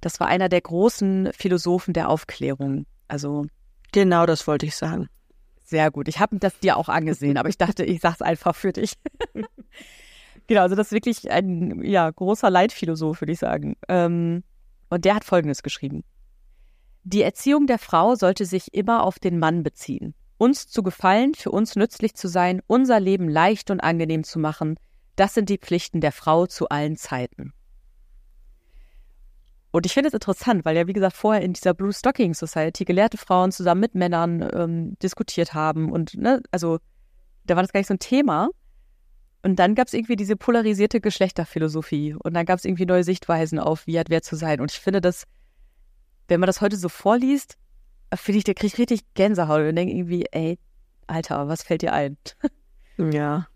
Das 0.00 0.20
war 0.20 0.28
einer 0.28 0.48
der 0.48 0.60
großen 0.60 1.30
Philosophen 1.32 1.92
der 1.92 2.08
Aufklärung. 2.08 2.86
Also 3.08 3.46
genau, 3.92 4.26
das 4.26 4.46
wollte 4.46 4.66
ich 4.66 4.76
sagen. 4.76 5.08
Sehr 5.64 5.90
gut. 5.90 6.08
Ich 6.08 6.20
habe 6.20 6.38
das 6.38 6.58
dir 6.60 6.76
auch 6.76 6.88
angesehen, 6.88 7.36
aber 7.36 7.48
ich 7.48 7.58
dachte, 7.58 7.84
ich 7.84 8.00
sage 8.00 8.16
es 8.20 8.22
einfach 8.22 8.54
für 8.54 8.72
dich. 8.72 8.94
genau, 10.46 10.62
also 10.62 10.76
das 10.76 10.88
ist 10.88 10.92
wirklich 10.92 11.30
ein 11.30 11.82
ja, 11.84 12.08
großer 12.10 12.48
Leitphilosoph, 12.48 13.20
würde 13.20 13.32
ich 13.32 13.38
sagen. 13.38 13.76
Ähm, 13.88 14.44
und 14.88 15.04
der 15.04 15.16
hat 15.16 15.24
Folgendes 15.24 15.62
geschrieben. 15.62 16.04
Die 17.02 17.22
Erziehung 17.22 17.66
der 17.66 17.78
Frau 17.78 18.14
sollte 18.14 18.44
sich 18.44 18.72
immer 18.72 19.02
auf 19.02 19.18
den 19.18 19.38
Mann 19.38 19.62
beziehen. 19.62 20.14
Uns 20.36 20.68
zu 20.68 20.82
gefallen, 20.82 21.34
für 21.34 21.50
uns 21.50 21.74
nützlich 21.74 22.14
zu 22.14 22.28
sein, 22.28 22.62
unser 22.66 23.00
Leben 23.00 23.28
leicht 23.28 23.70
und 23.70 23.80
angenehm 23.80 24.24
zu 24.24 24.38
machen, 24.38 24.76
das 25.18 25.34
sind 25.34 25.48
die 25.48 25.58
Pflichten 25.58 26.00
der 26.00 26.12
Frau 26.12 26.46
zu 26.46 26.68
allen 26.68 26.96
Zeiten. 26.96 27.52
Und 29.70 29.84
ich 29.84 29.92
finde 29.92 30.08
es 30.08 30.14
interessant, 30.14 30.64
weil 30.64 30.76
ja, 30.76 30.86
wie 30.86 30.92
gesagt, 30.92 31.16
vorher 31.16 31.42
in 31.42 31.52
dieser 31.52 31.74
Blue 31.74 31.92
Stocking 31.92 32.34
Society 32.34 32.84
gelehrte 32.84 33.18
Frauen 33.18 33.52
zusammen 33.52 33.80
mit 33.80 33.94
Männern 33.94 34.48
ähm, 34.54 34.98
diskutiert 35.00 35.54
haben. 35.54 35.92
Und, 35.92 36.14
ne, 36.16 36.40
also, 36.50 36.78
da 37.44 37.54
war 37.54 37.62
das 37.62 37.72
gar 37.72 37.80
nicht 37.80 37.88
so 37.88 37.94
ein 37.94 37.98
Thema. 37.98 38.48
Und 39.42 39.56
dann 39.56 39.74
gab 39.74 39.86
es 39.88 39.94
irgendwie 39.94 40.16
diese 40.16 40.36
polarisierte 40.36 41.00
Geschlechterphilosophie. 41.00 42.14
Und 42.14 42.34
dann 42.34 42.46
gab 42.46 42.58
es 42.58 42.64
irgendwie 42.64 42.86
neue 42.86 43.04
Sichtweisen 43.04 43.58
auf, 43.58 43.86
wie 43.86 43.98
hat 43.98 44.10
wer 44.10 44.22
zu 44.22 44.36
sein. 44.36 44.60
Und 44.60 44.72
ich 44.72 44.80
finde 44.80 45.00
das, 45.00 45.24
wenn 46.28 46.40
man 46.40 46.46
das 46.46 46.60
heute 46.60 46.76
so 46.76 46.88
vorliest, 46.88 47.56
finde 48.14 48.38
ich, 48.38 48.44
der 48.44 48.54
kriegt 48.54 48.78
richtig 48.78 49.02
Gänsehaut 49.14 49.60
und 49.60 49.76
denkt 49.76 49.94
irgendwie, 49.94 50.26
ey, 50.32 50.58
Alter, 51.06 51.48
was 51.48 51.62
fällt 51.62 51.82
dir 51.82 51.92
ein? 51.92 52.16
ja. 52.96 53.46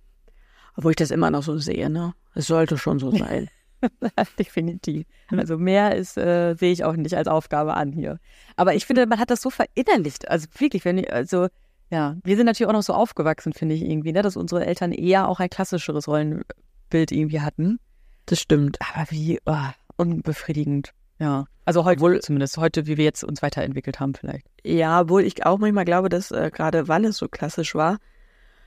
Obwohl 0.76 0.92
ich 0.92 0.96
das 0.96 1.10
immer 1.10 1.30
noch 1.30 1.42
so 1.42 1.58
sehe, 1.58 1.90
ne? 1.90 2.14
Es 2.34 2.46
sollte 2.46 2.78
schon 2.78 2.98
so 2.98 3.10
sein. 3.10 3.48
Definitiv. 4.38 5.06
Also 5.28 5.58
mehr 5.58 5.96
ist, 5.96 6.16
äh, 6.16 6.54
sehe 6.54 6.72
ich 6.72 6.84
auch 6.84 6.94
nicht 6.94 7.14
als 7.14 7.28
Aufgabe 7.28 7.74
an 7.74 7.92
hier. 7.92 8.18
Aber 8.56 8.74
ich 8.74 8.86
finde, 8.86 9.06
man 9.06 9.18
hat 9.18 9.30
das 9.30 9.42
so 9.42 9.50
verinnerlicht. 9.50 10.28
Also 10.28 10.46
wirklich, 10.58 10.84
wenn 10.84 10.98
ich, 10.98 11.12
also 11.12 11.48
ja, 11.90 12.16
wir 12.24 12.36
sind 12.36 12.46
natürlich 12.46 12.68
auch 12.68 12.74
noch 12.74 12.82
so 12.82 12.94
aufgewachsen, 12.94 13.52
finde 13.52 13.74
ich 13.74 13.82
irgendwie, 13.82 14.12
ne, 14.12 14.22
dass 14.22 14.36
unsere 14.36 14.64
Eltern 14.64 14.92
eher 14.92 15.28
auch 15.28 15.40
ein 15.40 15.50
klassischeres 15.50 16.08
Rollenbild 16.08 17.12
irgendwie 17.12 17.40
hatten. 17.40 17.78
Das 18.26 18.40
stimmt. 18.40 18.78
Aber 18.80 19.10
wie 19.10 19.40
oh, 19.44 19.56
unbefriedigend. 19.96 20.92
Ja. 21.18 21.44
Also 21.64 21.84
heute 21.84 22.00
wohl 22.00 22.20
zumindest, 22.20 22.56
heute, 22.56 22.86
wie 22.86 22.96
wir 22.96 23.04
jetzt 23.04 23.22
uns 23.22 23.42
weiterentwickelt 23.42 24.00
haben, 24.00 24.14
vielleicht. 24.14 24.46
Ja, 24.64 25.02
obwohl 25.02 25.22
ich 25.22 25.44
auch 25.44 25.58
manchmal 25.58 25.84
glaube, 25.84 26.08
dass 26.08 26.30
äh, 26.30 26.50
gerade 26.52 26.88
weil 26.88 27.04
es 27.04 27.18
so 27.18 27.28
klassisch 27.28 27.74
war, 27.74 27.98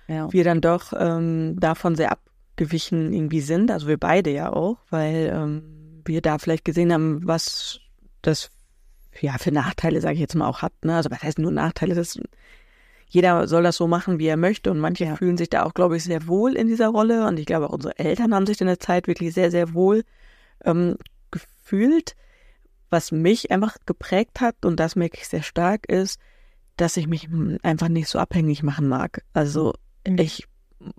ja. 0.08 0.32
wir 0.32 0.44
dann 0.44 0.62
doch 0.62 0.94
ähm, 0.98 1.60
davon 1.60 1.96
sehr 1.96 2.12
ab 2.12 2.20
gewichen 2.56 3.12
irgendwie 3.13 3.41
sind, 3.41 3.72
also 3.72 3.88
wir 3.88 3.98
beide 3.98 4.32
ja 4.32 4.54
auch, 4.54 4.78
weil 4.89 5.32
ähm, 5.34 6.02
wir 6.06 6.22
da 6.22 6.38
vielleicht 6.38 6.65
gesehen 6.65 6.94
haben, 6.94 7.28
was 7.28 7.80
das 8.22 8.50
ja 9.20 9.38
für 9.38 9.52
Nachteile, 9.52 10.02
sage 10.02 10.15
ich 10.15 10.20
jetzt 10.20 10.36
mal, 10.36 10.48
auch 10.48 10.62
hat. 10.62 10.74
Ne? 10.84 10.96
Also 10.96 11.12
was 11.12 11.22
heißt 11.22 11.39
nur 11.39 11.52
Nachteile? 11.52 11.96
Das, 11.96 12.20
jeder 13.08 13.48
soll 13.48 13.63
das 13.63 13.78
so 13.78 13.88
machen, 13.88 14.20
wie 14.20 14.28
er 14.28 14.38
möchte 14.38 14.72
und 14.72 14.80
manche 14.80 15.06
ja. 15.06 15.15
fühlen 15.15 15.38
sich 15.38 15.50
da 15.50 15.63
auch, 15.63 15.74
glaube 15.74 15.98
ich, 15.98 16.04
sehr 16.04 16.28
wohl 16.28 16.56
in 16.56 16.68
dieser 16.68 16.89
Rolle 16.89 17.28
und 17.28 17.39
ich 17.39 17.46
glaube 17.46 17.70
auch 17.70 17.74
unsere 17.74 17.98
Eltern 18.00 18.34
haben 18.34 18.46
sich 18.46 18.62
in 18.62 18.68
der 18.68 18.80
Zeit 18.80 19.08
wirklich 19.08 19.34
sehr, 19.34 19.52
sehr 19.52 19.74
wohl 19.74 20.04
ähm, 20.63 20.98
gefühlt. 21.32 22.15
Was 22.89 23.12
mich 23.12 23.52
einfach 23.52 23.78
geprägt 23.86 24.39
hat 24.39 24.63
und 24.63 24.80
das 24.80 24.96
merke 24.96 25.18
ich 25.18 25.28
sehr 25.28 25.44
stark 25.44 25.89
ist, 25.89 26.20
dass 26.78 26.98
ich 26.98 27.08
mich 27.08 27.28
einfach 27.63 27.89
nicht 27.89 28.08
so 28.08 28.20
abhängig 28.20 28.63
machen 28.63 28.88
mag. 28.88 29.24
Also. 29.34 29.74
Ich 30.06 30.48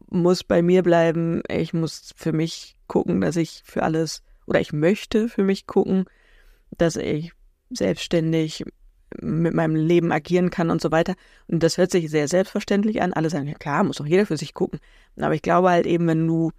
muss 0.09 0.45
bei 0.45 0.63
mir 0.63 0.83
bleiben. 0.83 1.43
Ich 1.49 1.73
muss 1.73 2.13
für 2.17 2.33
mich 2.33 2.77
gucken, 2.87 3.21
dass 3.21 3.37
ich 3.37 3.63
für 3.65 3.83
alles 3.83 4.23
oder 4.47 4.61
ich 4.61 4.73
möchte 4.73 5.29
für 5.29 5.43
mich 5.43 5.67
gucken, 5.67 6.05
dass 6.77 6.97
ich 6.97 7.33
selbstständig 7.71 8.65
mit 9.21 9.55
meinem 9.55 9.77
Leben 9.77 10.13
agieren 10.13 10.51
kann 10.51 10.71
und 10.71 10.81
so 10.81 10.91
weiter. 10.91 11.15
Und 11.47 11.63
das 11.63 11.79
hört 11.79 11.91
sich 11.91 12.11
sehr 12.11 12.29
selbstverständlich 12.29 13.03
an. 13.03 13.13
Alle 13.13 13.31
sagen, 13.31 13.47
ja 13.47 13.55
klar, 13.55 13.85
muss 13.85 13.97
doch 13.97 14.07
jeder 14.07 14.27
für 14.27 14.37
sich 14.37 14.55
gucken. 14.55 14.81
Aber 15.17 15.35
ich 15.35 15.43
glaube 15.43 15.71
halt 15.71 15.87
eben, 15.87 16.07
wenn 16.07 16.27
du 16.27 16.51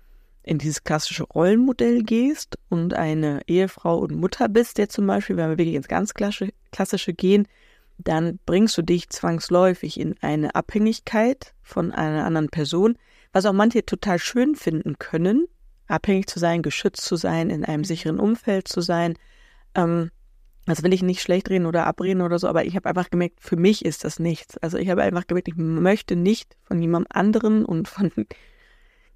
in 0.44 0.58
dieses 0.58 0.84
klassische 0.84 1.24
Rollenmodell 1.24 2.04
gehst 2.04 2.58
und 2.70 2.94
eine 2.94 3.42
Ehefrau 3.48 3.98
und 3.98 4.16
Mutter 4.16 4.48
bist, 4.48 4.78
der 4.78 4.88
zum 4.88 5.06
Beispiel, 5.06 5.36
wenn 5.36 5.50
wir 5.50 5.58
wirklich 5.58 5.76
ins 5.76 5.90
ganz 5.90 6.14
klassische 6.14 7.14
gehen, 7.14 7.48
dann 7.98 8.40
bringst 8.46 8.78
du 8.78 8.82
dich 8.82 9.10
zwangsläufig 9.10 10.00
in 10.00 10.16
eine 10.22 10.56
Abhängigkeit 10.56 11.54
von 11.62 11.92
einer 11.92 12.26
anderen 12.26 12.50
Person, 12.50 12.98
was 13.32 13.46
auch 13.46 13.54
manche 13.54 13.86
total 13.86 14.20
schön 14.20 14.56
finden 14.56 14.98
können, 15.00 15.48
abhängig 15.88 16.28
zu 16.28 16.40
sein, 16.40 16.62
geschützt 16.62 17.04
zu 17.04 17.16
sein, 17.16 17.50
in 17.50 17.66
einem 17.66 17.84
sicheren 17.84 18.20
Umfeld 18.20 18.68
zu 18.68 18.82
sein. 18.82 19.16
Ähm, 19.76 20.12
das 20.66 20.84
will 20.84 20.94
ich 20.94 21.02
nicht 21.02 21.22
schlecht 21.22 21.50
reden 21.50 21.66
oder 21.66 21.88
abreden 21.88 22.22
oder 22.22 22.40
so, 22.40 22.48
aber 22.48 22.66
ich 22.66 22.76
habe 22.76 22.90
einfach 22.90 23.10
gemerkt, 23.10 23.40
für 23.40 23.56
mich 23.56 23.86
ist 23.86 24.04
das 24.04 24.20
nichts. 24.20 24.58
Also 24.58 24.78
ich 24.78 24.90
habe 24.90 25.02
einfach 25.02 25.26
gemerkt, 25.26 25.48
ich 25.48 25.56
möchte 25.56 26.16
nicht 26.16 26.58
von 26.64 26.82
jemandem 26.82 27.08
anderen 27.12 27.66
und 27.66 27.88
von 27.88 28.12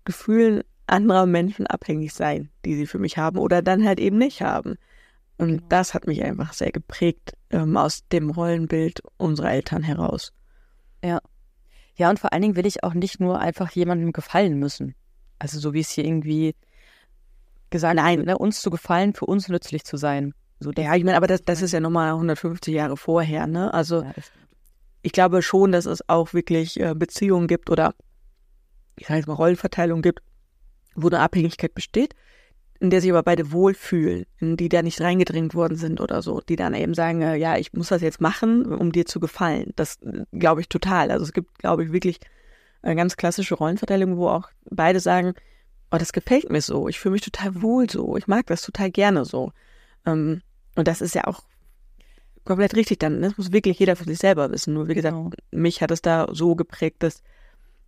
Gefühlen 0.05 0.63
anderer 0.87 1.25
Menschen 1.25 1.67
abhängig 1.67 2.13
sein, 2.13 2.49
die 2.65 2.75
sie 2.75 2.87
für 2.87 2.99
mich 2.99 3.17
haben 3.17 3.37
oder 3.37 3.61
dann 3.61 3.85
halt 3.85 3.99
eben 3.99 4.17
nicht 4.17 4.41
haben. 4.41 4.77
Und 5.41 5.63
das 5.69 5.95
hat 5.95 6.05
mich 6.05 6.23
einfach 6.23 6.53
sehr 6.53 6.71
geprägt 6.71 7.35
ähm, 7.49 7.75
aus 7.75 8.07
dem 8.09 8.29
Rollenbild 8.29 9.01
unserer 9.17 9.49
Eltern 9.49 9.81
heraus. 9.81 10.33
Ja. 11.03 11.19
Ja, 11.95 12.11
und 12.11 12.19
vor 12.19 12.31
allen 12.31 12.43
Dingen 12.43 12.55
will 12.55 12.67
ich 12.67 12.83
auch 12.83 12.93
nicht 12.93 13.19
nur 13.19 13.39
einfach 13.39 13.71
jemandem 13.71 14.11
gefallen 14.11 14.59
müssen. 14.59 14.93
Also 15.39 15.59
so 15.59 15.73
wie 15.73 15.79
es 15.79 15.89
hier 15.89 16.05
irgendwie 16.05 16.53
gesagt 17.71 17.95
Nein. 17.95 18.19
wird, 18.19 18.27
ne, 18.27 18.37
uns 18.37 18.61
zu 18.61 18.69
gefallen, 18.69 19.15
für 19.15 19.25
uns 19.25 19.49
nützlich 19.49 19.83
zu 19.83 19.97
sein. 19.97 20.35
So, 20.59 20.71
ja, 20.77 20.93
ich 20.93 21.03
meine, 21.03 21.17
aber 21.17 21.25
das, 21.25 21.41
das 21.41 21.63
ist 21.63 21.71
ja 21.71 21.79
nochmal 21.79 22.09
150 22.09 22.71
Jahre 22.71 22.95
vorher, 22.95 23.47
ne? 23.47 23.73
Also 23.73 24.03
ja, 24.03 24.13
ich 25.01 25.11
glaube 25.11 25.41
schon, 25.41 25.71
dass 25.71 25.87
es 25.87 26.07
auch 26.07 26.35
wirklich 26.35 26.79
äh, 26.79 26.93
Beziehungen 26.93 27.47
gibt 27.47 27.71
oder 27.71 27.95
ich 28.95 29.07
sage 29.07 29.17
jetzt 29.17 29.27
mal 29.27 29.33
Rollenverteilung 29.33 30.03
gibt, 30.03 30.21
wo 30.93 31.07
eine 31.07 31.19
Abhängigkeit 31.19 31.73
besteht 31.73 32.13
in 32.81 32.89
der 32.89 32.99
sich 32.99 33.11
aber 33.11 33.21
beide 33.21 33.51
wohlfühlen, 33.51 34.25
in 34.39 34.57
die 34.57 34.67
da 34.67 34.81
nicht 34.81 34.99
reingedrängt 34.99 35.53
worden 35.53 35.77
sind 35.77 36.01
oder 36.01 36.23
so, 36.23 36.41
die 36.41 36.55
dann 36.55 36.73
eben 36.73 36.95
sagen, 36.95 37.21
äh, 37.21 37.35
ja, 37.35 37.55
ich 37.55 37.73
muss 37.73 37.89
das 37.89 38.01
jetzt 38.01 38.19
machen, 38.19 38.65
um 38.65 38.91
dir 38.91 39.05
zu 39.05 39.19
gefallen. 39.19 39.71
Das 39.75 39.97
äh, 40.01 40.25
glaube 40.31 40.61
ich 40.61 40.67
total. 40.67 41.11
Also 41.11 41.23
es 41.23 41.31
gibt, 41.31 41.59
glaube 41.59 41.83
ich, 41.83 41.93
wirklich 41.93 42.19
eine 42.81 42.95
ganz 42.95 43.17
klassische 43.17 43.53
Rollenverteilung, 43.53 44.17
wo 44.17 44.29
auch 44.29 44.49
beide 44.71 44.99
sagen, 44.99 45.35
oh, 45.91 45.97
das 45.97 46.11
gefällt 46.11 46.49
mir 46.49 46.61
so, 46.61 46.87
ich 46.87 46.99
fühle 46.99 47.13
mich 47.13 47.21
total 47.21 47.61
wohl 47.61 47.87
so, 47.87 48.17
ich 48.17 48.25
mag 48.25 48.47
das 48.47 48.63
total 48.63 48.89
gerne 48.89 49.25
so. 49.25 49.51
Ähm, 50.07 50.41
und 50.75 50.87
das 50.87 51.01
ist 51.01 51.13
ja 51.13 51.27
auch 51.27 51.43
komplett 52.45 52.75
richtig 52.75 52.97
dann. 52.97 53.21
Das 53.21 53.37
muss 53.37 53.51
wirklich 53.51 53.77
jeder 53.77 53.95
für 53.95 54.05
sich 54.05 54.17
selber 54.17 54.49
wissen. 54.51 54.73
Nur 54.73 54.87
wie 54.87 54.95
gesagt, 54.95 55.15
genau. 55.15 55.29
mich 55.51 55.83
hat 55.83 55.91
es 55.91 56.01
da 56.01 56.27
so 56.31 56.55
geprägt, 56.55 57.03
dass 57.03 57.21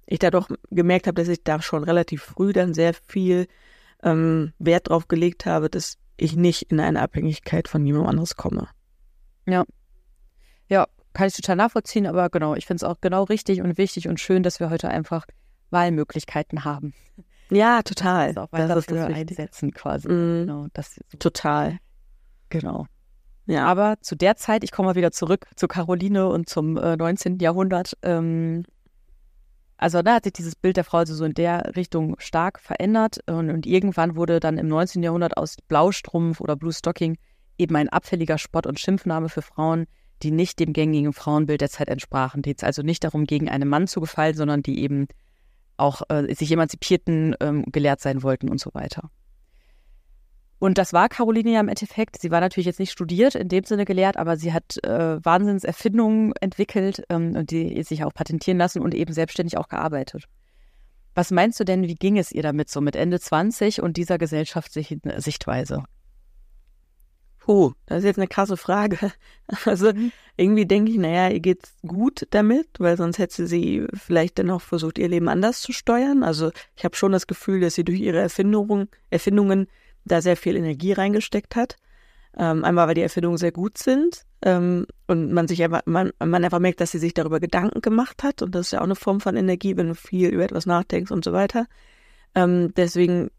ich 0.05 0.19
da 0.19 0.29
doch 0.29 0.49
gemerkt 0.69 1.07
habe, 1.07 1.19
dass 1.19 1.29
ich 1.29 1.43
da 1.43 1.63
schon 1.63 1.83
relativ 1.83 2.21
früh 2.21 2.53
dann 2.53 2.75
sehr 2.75 2.93
viel 2.93 3.47
ähm, 4.03 4.53
Wert 4.59 4.87
darauf 4.87 5.07
gelegt 5.07 5.45
habe, 5.45 5.69
dass 5.69 5.97
ich 6.17 6.35
nicht 6.35 6.71
in 6.71 6.79
eine 6.79 7.01
Abhängigkeit 7.01 7.67
von 7.67 7.85
jemand 7.85 8.07
anderes 8.07 8.35
komme. 8.35 8.67
Ja. 9.45 9.63
Ja, 10.69 10.87
kann 11.13 11.27
ich 11.27 11.35
total 11.35 11.55
nachvollziehen, 11.55 12.07
aber 12.07 12.29
genau, 12.29 12.55
ich 12.55 12.65
finde 12.65 12.83
es 12.85 12.89
auch 12.89 13.01
genau 13.01 13.23
richtig 13.23 13.61
und 13.61 13.77
wichtig 13.77 14.07
und 14.07 14.19
schön, 14.19 14.43
dass 14.43 14.59
wir 14.59 14.69
heute 14.69 14.89
einfach 14.89 15.25
Wahlmöglichkeiten 15.69 16.63
haben. 16.63 16.93
Ja, 17.51 17.81
total. 17.83 18.33
Das, 18.33 18.43
auch 18.43 18.49
das 18.51 18.77
ist 18.77 18.91
das 18.91 19.13
einsetzen 19.13 19.71
quasi. 19.73 20.07
Mm, 20.07 20.45
genau, 20.45 20.67
das, 20.73 20.99
total. 21.19 21.77
Genau. 22.49 22.87
Ja. 23.45 23.65
Aber 23.65 23.95
zu 24.01 24.15
der 24.15 24.35
Zeit, 24.37 24.63
ich 24.63 24.71
komme 24.71 24.89
mal 24.89 24.95
wieder 24.95 25.11
zurück 25.11 25.47
zu 25.55 25.67
Caroline 25.67 26.29
und 26.29 26.49
zum 26.49 26.77
äh, 26.77 26.95
19. 26.95 27.39
Jahrhundert, 27.39 27.97
ähm, 28.01 28.63
also 29.77 30.01
da 30.01 30.15
hat 30.15 30.23
sich 30.23 30.33
dieses 30.33 30.55
Bild 30.55 30.77
der 30.77 30.83
Frau 30.83 30.99
also 30.99 31.15
so 31.15 31.25
in 31.25 31.33
der 31.33 31.75
Richtung 31.75 32.15
stark 32.19 32.59
verändert 32.59 33.19
und, 33.27 33.49
und 33.49 33.65
irgendwann 33.65 34.15
wurde 34.15 34.39
dann 34.39 34.57
im 34.57 34.67
19. 34.67 35.03
Jahrhundert 35.03 35.37
aus 35.37 35.57
Blaustrumpf 35.67 36.41
oder 36.41 36.55
Blue 36.55 36.73
Stocking 36.73 37.17
eben 37.57 37.75
ein 37.75 37.89
abfälliger 37.89 38.37
Spott 38.37 38.65
und 38.65 38.79
Schimpfname 38.79 39.29
für 39.29 39.41
Frauen, 39.41 39.85
die 40.21 40.31
nicht 40.31 40.59
dem 40.59 40.73
gängigen 40.73 41.13
Frauenbild 41.13 41.61
der 41.61 41.69
Zeit 41.69 41.89
entsprachen, 41.89 42.41
die 42.41 42.55
es 42.55 42.63
also 42.63 42.81
nicht 42.81 43.03
darum 43.03 43.25
gegen 43.25 43.49
einen 43.49 43.67
Mann 43.67 43.87
zu 43.87 43.99
gefallen, 43.99 44.35
sondern 44.35 44.63
die 44.63 44.81
eben 44.81 45.07
auch 45.77 46.01
äh, 46.09 46.33
sich 46.33 46.51
emanzipierten, 46.51 47.35
ähm, 47.39 47.65
gelehrt 47.71 47.99
sein 47.99 48.23
wollten 48.23 48.49
und 48.49 48.59
so 48.59 48.69
weiter. 48.73 49.09
Und 50.63 50.77
das 50.77 50.93
war 50.93 51.09
Caroline 51.09 51.51
ja 51.51 51.59
im 51.59 51.67
Endeffekt. 51.67 52.21
Sie 52.21 52.31
war 52.31 52.39
natürlich 52.39 52.67
jetzt 52.67 52.79
nicht 52.79 52.93
studiert, 52.93 53.35
in 53.35 53.49
dem 53.49 53.65
Sinne 53.65 53.83
gelehrt, 53.83 54.15
aber 54.15 54.37
sie 54.37 54.53
hat 54.53 54.81
äh, 54.85 55.21
Wahnsinnserfindungen 55.21 56.31
entwickelt 56.39 57.03
ähm, 57.09 57.35
und 57.35 57.51
die 57.51 57.83
sich 57.83 58.05
auch 58.05 58.13
patentieren 58.13 58.59
lassen 58.59 58.81
und 58.81 58.93
eben 58.93 59.11
selbstständig 59.11 59.57
auch 59.57 59.67
gearbeitet. 59.67 60.23
Was 61.15 61.31
meinst 61.31 61.59
du 61.59 61.65
denn, 61.65 61.83
wie 61.89 61.95
ging 61.95 62.17
es 62.17 62.31
ihr 62.31 62.43
damit 62.43 62.69
so 62.69 62.79
mit 62.79 62.95
Ende 62.95 63.19
20 63.19 63.81
und 63.81 63.97
dieser 63.97 64.17
Gesellschaftssichtweise? 64.17 65.83
Puh, 67.39 67.73
das 67.85 67.97
ist 67.97 68.05
jetzt 68.05 68.19
eine 68.19 68.29
krasse 68.29 68.55
Frage. 68.55 68.97
Also 69.65 69.91
irgendwie 70.37 70.65
denke 70.65 70.91
ich, 70.91 70.97
naja, 70.97 71.27
ihr 71.27 71.41
geht's 71.41 71.75
gut 71.85 72.25
damit, 72.29 72.69
weil 72.79 72.95
sonst 72.95 73.19
hätte 73.19 73.47
sie 73.47 73.85
vielleicht 73.93 74.39
dann 74.39 74.49
auch 74.49 74.61
versucht, 74.61 74.97
ihr 74.97 75.09
Leben 75.09 75.27
anders 75.27 75.59
zu 75.59 75.73
steuern. 75.73 76.23
Also 76.23 76.51
ich 76.77 76.85
habe 76.85 76.95
schon 76.95 77.11
das 77.11 77.27
Gefühl, 77.27 77.59
dass 77.59 77.75
sie 77.75 77.83
durch 77.83 77.99
ihre 77.99 78.19
Erfindung, 78.19 78.87
Erfindungen 79.09 79.67
da 80.05 80.21
sehr 80.21 80.37
viel 80.37 80.55
Energie 80.55 80.93
reingesteckt 80.93 81.55
hat. 81.55 81.75
Ähm, 82.35 82.63
einmal, 82.63 82.87
weil 82.87 82.95
die 82.95 83.01
Erfindungen 83.01 83.37
sehr 83.37 83.51
gut 83.51 83.77
sind 83.77 84.25
ähm, 84.41 84.87
und 85.07 85.31
man 85.31 85.47
sich 85.47 85.61
einfach, 85.63 85.81
man, 85.85 86.11
man 86.17 86.43
einfach 86.43 86.57
merkt, 86.59 86.81
dass 86.81 86.91
sie 86.91 86.97
sich 86.97 87.13
darüber 87.13 87.39
Gedanken 87.39 87.81
gemacht 87.81 88.23
hat 88.23 88.41
und 88.41 88.55
das 88.55 88.67
ist 88.67 88.71
ja 88.71 88.79
auch 88.79 88.85
eine 88.85 88.95
Form 88.95 89.21
von 89.21 89.37
Energie, 89.37 89.77
wenn 89.77 89.89
du 89.89 89.95
viel 89.95 90.29
über 90.29 90.43
etwas 90.43 90.65
nachdenkst 90.65 91.11
und 91.11 91.23
so 91.23 91.31
weiter. 91.31 91.67
Ähm, 92.33 92.73
deswegen 92.75 93.29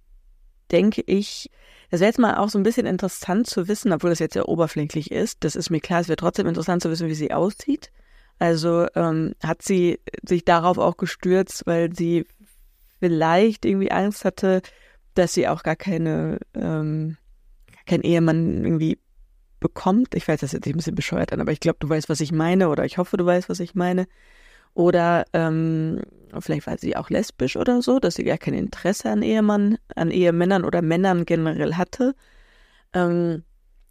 denke 0.71 1.03
ich, 1.07 1.51
das 1.91 2.01
wäre 2.01 2.09
jetzt 2.09 2.19
mal 2.19 2.37
auch 2.37 2.49
so 2.49 2.59
ein 2.59 2.63
bisschen 2.63 2.87
interessant 2.87 3.49
zu 3.49 3.69
wissen, 3.69 3.93
obwohl 3.93 4.11
das 4.11 4.19
jetzt 4.21 4.37
ja 4.37 4.45
oberflächlich 4.45 5.11
ist. 5.11 5.39
Das 5.45 5.57
ist 5.57 5.71
mir 5.71 5.81
klar, 5.81 6.01
es 6.01 6.09
wäre 6.09 6.17
trotzdem 6.17 6.47
interessant 6.47 6.83
zu 6.83 6.91
wissen, 6.91 7.09
wie 7.09 7.15
sie 7.15 7.33
aussieht. 7.33 7.91
Also 8.39 8.87
ähm, 8.95 9.35
hat 9.43 9.63
sie 9.63 10.01
sich 10.27 10.45
darauf 10.45 10.79
auch 10.79 10.97
gestürzt, 10.97 11.67
weil 11.67 11.95
sie 11.95 12.27
vielleicht 13.01 13.65
irgendwie 13.65 13.91
Angst 13.91 14.25
hatte, 14.25 14.63
dass 15.15 15.35
sie 15.35 15.49
auch 15.49 15.63
gar 15.63 15.77
keine 15.77 16.39
ähm, 16.55 17.17
kein 17.87 18.03
Ehemann 18.03 18.65
irgendwie 18.65 18.99
bekommt. 19.61 20.15
Ich 20.15 20.29
weiß, 20.29 20.41
das 20.41 20.53
jetzt 20.53 20.67
ein 20.67 20.77
bisschen 20.77 20.95
bescheuert 20.95 21.33
an, 21.33 21.41
aber 21.41 21.53
ich 21.53 21.61
glaube, 21.61 21.79
du 21.81 21.89
weißt, 21.89 22.09
was 22.09 22.21
ich 22.21 22.33
meine, 22.33 22.69
oder 22.69 22.85
ich 22.85 22.99
hoffe, 22.99 23.17
du 23.17 23.25
weißt, 23.25 23.49
was 23.49 23.61
ich 23.61 23.75
meine. 23.75 24.07
Oder 24.75 25.25
ähm, 25.33 26.03
vielleicht 26.39 26.67
war 26.67 26.77
sie 26.79 26.97
auch 26.97 27.09
lesbisch 27.09 27.57
oder 27.57 27.81
so, 27.81 28.01
dass 28.01 28.17
sie 28.17 28.25
gar 28.25 28.39
kein 28.39 28.55
Interesse 28.55 29.11
an 29.11 29.23
Ehemann, 29.23 29.79
an 29.95 30.11
Ehemännern 30.11 30.65
oder 30.65 30.83
Männern 30.83 31.25
generell 31.25 31.75
hatte. 31.75 32.15
Ähm, 32.93 33.45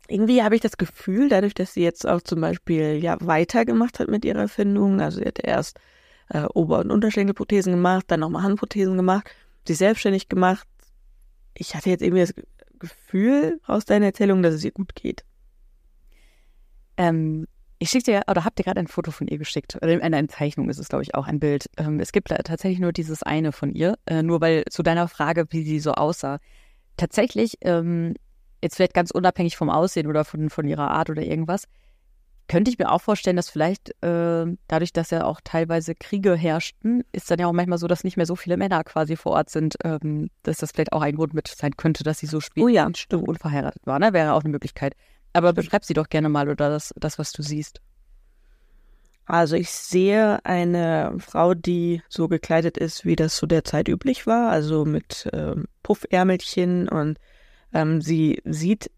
irgendwie 0.08 0.44
habe 0.44 0.56
ich 0.56 0.62
das 0.62 0.78
Gefühl, 0.78 1.30
dadurch, 1.30 1.54
dass 1.54 1.74
sie 1.74 1.84
jetzt 1.84 2.06
auch 2.08 2.22
zum 2.22 2.42
Beispiel 2.42 3.00
ja 3.02 3.18
weitergemacht 3.22 4.00
hat 4.00 4.10
mit 4.10 4.26
ihrer 4.26 4.42
Erfindung, 4.42 5.00
also 5.00 5.20
sie 5.20 5.26
hatte 5.26 5.44
erst 5.44 5.80
äh, 6.30 6.44
Ober- 6.54 6.80
und 6.80 6.92
Unterschenkelprothesen 6.92 7.74
gemacht, 7.74 8.06
dann 8.10 8.20
nochmal 8.20 8.44
Handprothesen 8.44 8.98
gemacht, 8.98 9.30
sie 9.66 9.74
selbstständig 9.74 10.28
gemacht. 10.28 10.68
Ich 11.56 11.76
hatte 11.76 11.90
jetzt 11.90 12.02
irgendwie 12.02 12.22
das 12.22 12.34
Gefühl 12.80 13.60
aus 13.66 13.86
deiner 13.86 14.08
Erzählung, 14.08 14.44
dass 14.44 14.54
es 14.54 14.64
ihr 14.64 14.72
gut 14.72 14.96
geht. 14.96 15.24
Ähm, 16.98 17.48
ich 17.80 17.90
schicke 17.90 18.06
dir, 18.06 18.22
oder 18.30 18.46
habt 18.46 18.60
ihr 18.60 18.64
gerade 18.64 18.80
ein 18.80 18.88
Foto 18.88 19.12
von 19.12 19.28
ihr 19.28 19.38
geschickt? 19.38 19.82
Eine, 19.84 20.02
eine 20.02 20.28
Zeichnung 20.28 20.70
ist 20.70 20.80
es, 20.80 20.88
glaube 20.88 21.04
ich, 21.04 21.16
auch 21.16 21.28
ein 21.28 21.40
Bild. 21.40 21.70
Ähm, 21.78 22.00
es 22.00 22.12
gibt 22.12 22.30
tatsächlich 22.30 22.80
nur 22.80 22.94
dieses 22.94 23.24
eine 23.24 23.52
von 23.52 23.74
ihr, 23.74 23.98
äh, 24.06 24.24
nur 24.24 24.42
weil 24.42 24.64
zu 24.70 24.84
deiner 24.84 25.08
Frage, 25.08 25.46
wie 25.50 25.64
sie 25.64 25.80
so 25.80 25.92
aussah. 25.92 26.40
Tatsächlich, 26.96 27.58
ähm, 27.62 28.14
jetzt 28.62 28.76
vielleicht 28.76 28.94
ganz 28.94 29.12
unabhängig 29.12 29.58
vom 29.58 29.70
Aussehen 29.70 30.08
oder 30.08 30.24
von, 30.24 30.50
von 30.50 30.66
ihrer 30.66 30.92
Art 30.92 31.10
oder 31.10 31.24
irgendwas, 31.24 31.66
könnte 32.48 32.70
ich 32.70 32.78
mir 32.78 32.92
auch 32.92 33.02
vorstellen, 33.02 33.36
dass 33.36 33.50
vielleicht 33.50 33.90
äh, 34.04 34.46
dadurch, 34.68 34.94
dass 34.94 35.12
ja 35.12 35.26
auch 35.26 35.40
teilweise 35.44 35.96
Kriege 35.96 36.36
herrschten, 36.36 37.04
ist 37.12 37.32
dann 37.32 37.40
ja 37.40 37.48
auch 37.48 37.54
manchmal 37.54 37.78
so, 37.78 37.88
dass 37.88 38.04
nicht 38.04 38.18
mehr 38.18 38.26
so 38.26 38.36
viele 38.36 38.58
Männer 38.58 38.84
quasi 38.84 39.16
vor 39.16 39.34
Ort 39.34 39.50
sind, 39.50 39.78
ähm, 39.84 40.30
dass 40.44 40.58
das 40.58 40.72
vielleicht 40.72 40.94
auch 40.94 41.02
ein 41.02 41.16
Grund 41.16 41.34
mit 41.34 41.48
sein 41.48 41.78
könnte, 41.78 42.04
dass 42.04 42.20
sie 42.20 42.28
so 42.28 42.42
spät 42.42 42.64
oh 42.64 42.68
ja, 42.68 42.90
unverheiratet 43.12 43.86
war. 43.86 44.00
Ne? 44.00 44.14
Wäre 44.14 44.34
auch 44.34 44.42
eine 44.42 44.52
Möglichkeit. 44.52 44.96
Aber 45.32 45.54
beschreib 45.54 45.84
sie 45.84 45.94
doch 45.94 46.10
gerne 46.10 46.30
mal 46.30 46.48
oder 46.50 46.70
das, 46.70 46.94
das, 46.98 47.18
was 47.18 47.32
du 47.32 47.42
siehst. 47.42 47.82
Also 49.26 49.56
ich 49.56 49.70
sehe 49.70 50.44
eine 50.46 51.16
Frau, 51.20 51.54
die 51.54 52.02
so 52.10 52.28
gekleidet 52.28 52.78
ist, 52.78 53.06
wie 53.06 53.16
das 53.16 53.38
zu 53.38 53.48
der 53.48 53.64
Zeit 53.64 53.88
üblich 53.88 54.28
war, 54.28 54.50
also 54.50 54.84
mit 54.84 55.30
ähm, 55.32 55.66
Puffärmelchen 55.82 56.90
und 56.90 57.18
ähm, 57.74 58.02
sie 58.02 58.42
sieht 58.44 58.92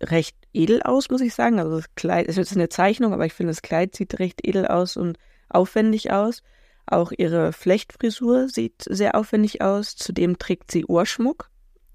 recht 0.00 0.36
edel 0.52 0.82
aus, 0.82 1.10
muss 1.10 1.20
ich 1.20 1.34
sagen. 1.34 1.58
Also 1.58 1.76
das 1.76 1.94
Kleid, 1.94 2.28
es 2.28 2.38
ist 2.38 2.52
eine 2.52 2.68
Zeichnung, 2.68 3.12
aber 3.12 3.26
ich 3.26 3.32
finde, 3.32 3.50
das 3.50 3.62
Kleid 3.62 3.94
sieht 3.94 4.18
recht 4.18 4.46
edel 4.46 4.66
aus 4.66 4.96
und 4.96 5.18
aufwendig 5.48 6.12
aus. 6.12 6.42
Auch 6.86 7.12
ihre 7.16 7.52
Flechtfrisur 7.52 8.48
sieht 8.48 8.84
sehr 8.88 9.14
aufwendig 9.14 9.60
aus. 9.60 9.96
Zudem 9.96 10.38
trägt 10.38 10.70
sie 10.70 10.86
Ohrschmuck, 10.86 11.50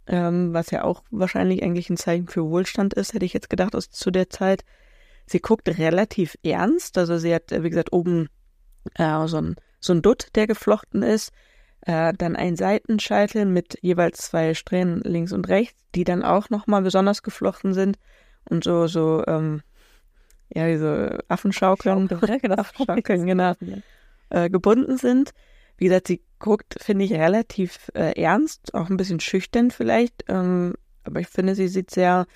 ähm, 0.08 0.54
was 0.54 0.72
ja 0.72 0.84
auch 0.84 1.04
wahrscheinlich 1.10 1.64
eigentlich 1.64 1.90
ein 1.90 1.98
Zeichen 1.98 2.28
für 2.28 2.46
Wohlstand 2.50 2.94
ist, 2.94 3.14
hätte 3.14 3.26
ich 3.26 3.34
jetzt 3.34 3.50
gedacht, 3.50 3.76
aus, 3.76 3.90
zu 3.90 4.12
der 4.12 4.30
Zeit. 4.30 4.64
Sie 5.26 5.40
guckt 5.40 5.68
relativ 5.80 6.38
ernst, 6.44 6.98
also 6.98 7.18
sie 7.18 7.34
hat, 7.34 7.52
wie 7.52 7.70
gesagt, 7.70 7.94
oben 7.94 8.28
äh, 8.96 9.28
so 9.28 9.38
ein, 9.38 9.56
so 9.80 9.94
ein 9.94 10.02
Dutt, 10.02 10.28
der 10.36 10.48
geflochten 10.48 11.02
ist. 11.02 11.32
Äh, 11.86 12.14
dann 12.18 12.36
ein 12.36 12.56
Seitenscheitel 12.56 13.46
mit 13.46 13.78
jeweils 13.82 14.20
zwei 14.20 14.54
Strähnen 14.54 15.02
links 15.02 15.34
und 15.34 15.50
rechts, 15.50 15.78
die 15.96 16.06
dann 16.06 16.24
auch 16.24 16.50
nochmal 16.50 16.82
besonders 16.82 17.24
geflochten 17.24 17.74
sind 17.74 17.98
und 18.46 18.64
so, 18.64 18.88
so, 18.88 19.24
ähm, 19.28 19.62
ja, 20.54 20.68
diese 20.68 21.20
Affenschaukeln, 21.28 22.08
genau, 22.08 22.56
Affenschaukeln, 22.58 23.26
genau, 23.26 23.54
äh, 24.30 24.50
gebunden 24.50 24.98
sind. 24.98 25.32
Wie 25.78 25.86
gesagt, 25.86 26.08
sie 26.08 26.22
guckt, 26.40 26.76
finde 26.80 27.04
ich, 27.04 27.12
relativ 27.12 27.92
äh, 27.96 28.20
ernst, 28.22 28.74
auch 28.74 28.90
ein 28.90 28.98
bisschen 28.98 29.20
schüchtern 29.20 29.70
vielleicht, 29.70 30.24
ähm, 30.30 30.76
aber 31.04 31.20
ich 31.20 31.28
finde, 31.28 31.54
sie 31.56 31.68
sieht 31.68 31.92
sehr, 31.92 32.28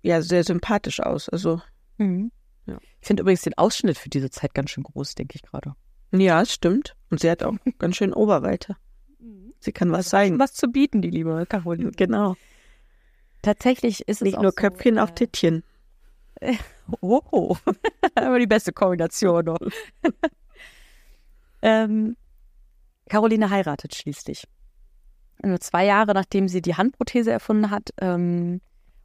ja, 0.00 0.22
sehr 0.22 0.44
sympathisch 0.44 1.00
aus. 1.00 1.28
Also, 1.28 1.60
mhm. 1.98 2.32
ja. 2.64 2.78
Ich 3.00 3.06
finde 3.06 3.22
übrigens 3.22 3.42
den 3.42 3.58
Ausschnitt 3.58 3.98
für 3.98 4.08
diese 4.08 4.30
Zeit 4.30 4.54
ganz 4.54 4.70
schön 4.70 4.84
groß, 4.84 5.16
denke 5.16 5.36
ich 5.36 5.42
gerade. 5.42 5.74
Ja, 6.12 6.42
es 6.42 6.52
stimmt. 6.52 6.96
Und 7.10 7.20
sie 7.20 7.30
hat 7.30 7.42
auch 7.42 7.54
ganz 7.78 7.96
schön 7.96 8.12
Oberweite. 8.12 8.76
Mhm. 9.18 9.54
Sie 9.60 9.72
kann 9.72 9.92
was 9.92 10.08
zeigen. 10.08 10.38
Was 10.38 10.54
zu 10.54 10.68
bieten, 10.68 11.02
die 11.02 11.10
liebe 11.10 11.46
Caroline. 11.48 11.92
Genau. 11.92 12.36
Tatsächlich 13.42 14.06
ist 14.06 14.22
Nicht 14.22 14.34
es 14.34 14.42
nur 14.42 14.50
auch 14.50 14.54
Köpfchen, 14.56 14.96
so, 14.96 15.02
auch 15.02 15.10
Tittchen. 15.10 15.64
Äh, 16.42 16.56
oh, 17.02 17.54
aber 18.14 18.38
die 18.38 18.46
beste 18.46 18.72
Kombination 18.72 19.44
noch. 19.44 19.58
ähm, 21.60 22.16
Caroline 23.10 23.50
heiratet 23.50 23.94
schließlich. 23.94 24.44
Nur 25.42 25.60
zwei 25.60 25.84
Jahre 25.84 26.14
nachdem 26.14 26.48
sie 26.48 26.62
die 26.62 26.76
Handprothese 26.76 27.30
erfunden 27.30 27.70
hat 27.70 27.90
ähm, 28.00 28.62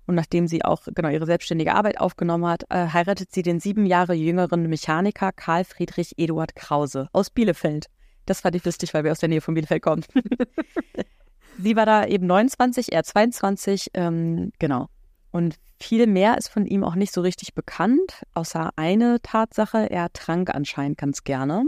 und 0.08 0.16
nachdem 0.16 0.48
sie 0.48 0.64
auch 0.64 0.84
genau 0.94 1.10
ihre 1.10 1.26
selbstständige 1.26 1.74
Arbeit 1.74 2.00
aufgenommen 2.00 2.46
hat, 2.46 2.64
äh, 2.70 2.88
heiratet 2.88 3.32
sie 3.32 3.42
den 3.42 3.60
sieben 3.60 3.86
Jahre 3.86 4.14
jüngeren 4.14 4.70
Mechaniker 4.70 5.32
Karl 5.32 5.64
Friedrich 5.64 6.14
Eduard 6.18 6.56
Krause 6.56 7.10
aus 7.12 7.30
Bielefeld. 7.30 7.88
Das 8.26 8.42
fand 8.42 8.56
ich 8.56 8.66
lustig, 8.66 8.94
weil 8.94 9.04
wir 9.04 9.12
aus 9.12 9.20
der 9.20 9.30
Nähe 9.30 9.42
von 9.42 9.54
Bielefeld 9.54 9.82
kommen. 9.82 10.04
sie 11.60 11.76
war 11.76 11.86
da 11.86 12.06
eben 12.06 12.28
29, 12.28 12.92
er 12.92 13.04
22, 13.04 13.92
ähm, 13.94 14.52
genau. 14.60 14.88
Und 15.32 15.56
viel 15.80 16.08
mehr 16.08 16.38
ist 16.38 16.48
von 16.48 16.66
ihm 16.66 16.84
auch 16.84 16.96
nicht 16.96 17.14
so 17.14 17.22
richtig 17.22 17.54
bekannt, 17.54 18.24
außer 18.34 18.72
eine 18.78 19.22
Tatsache, 19.22 19.90
er 19.90 20.12
trank 20.14 20.54
anscheinend 20.54 20.98
ganz 20.98 21.24
gerne. 21.24 21.66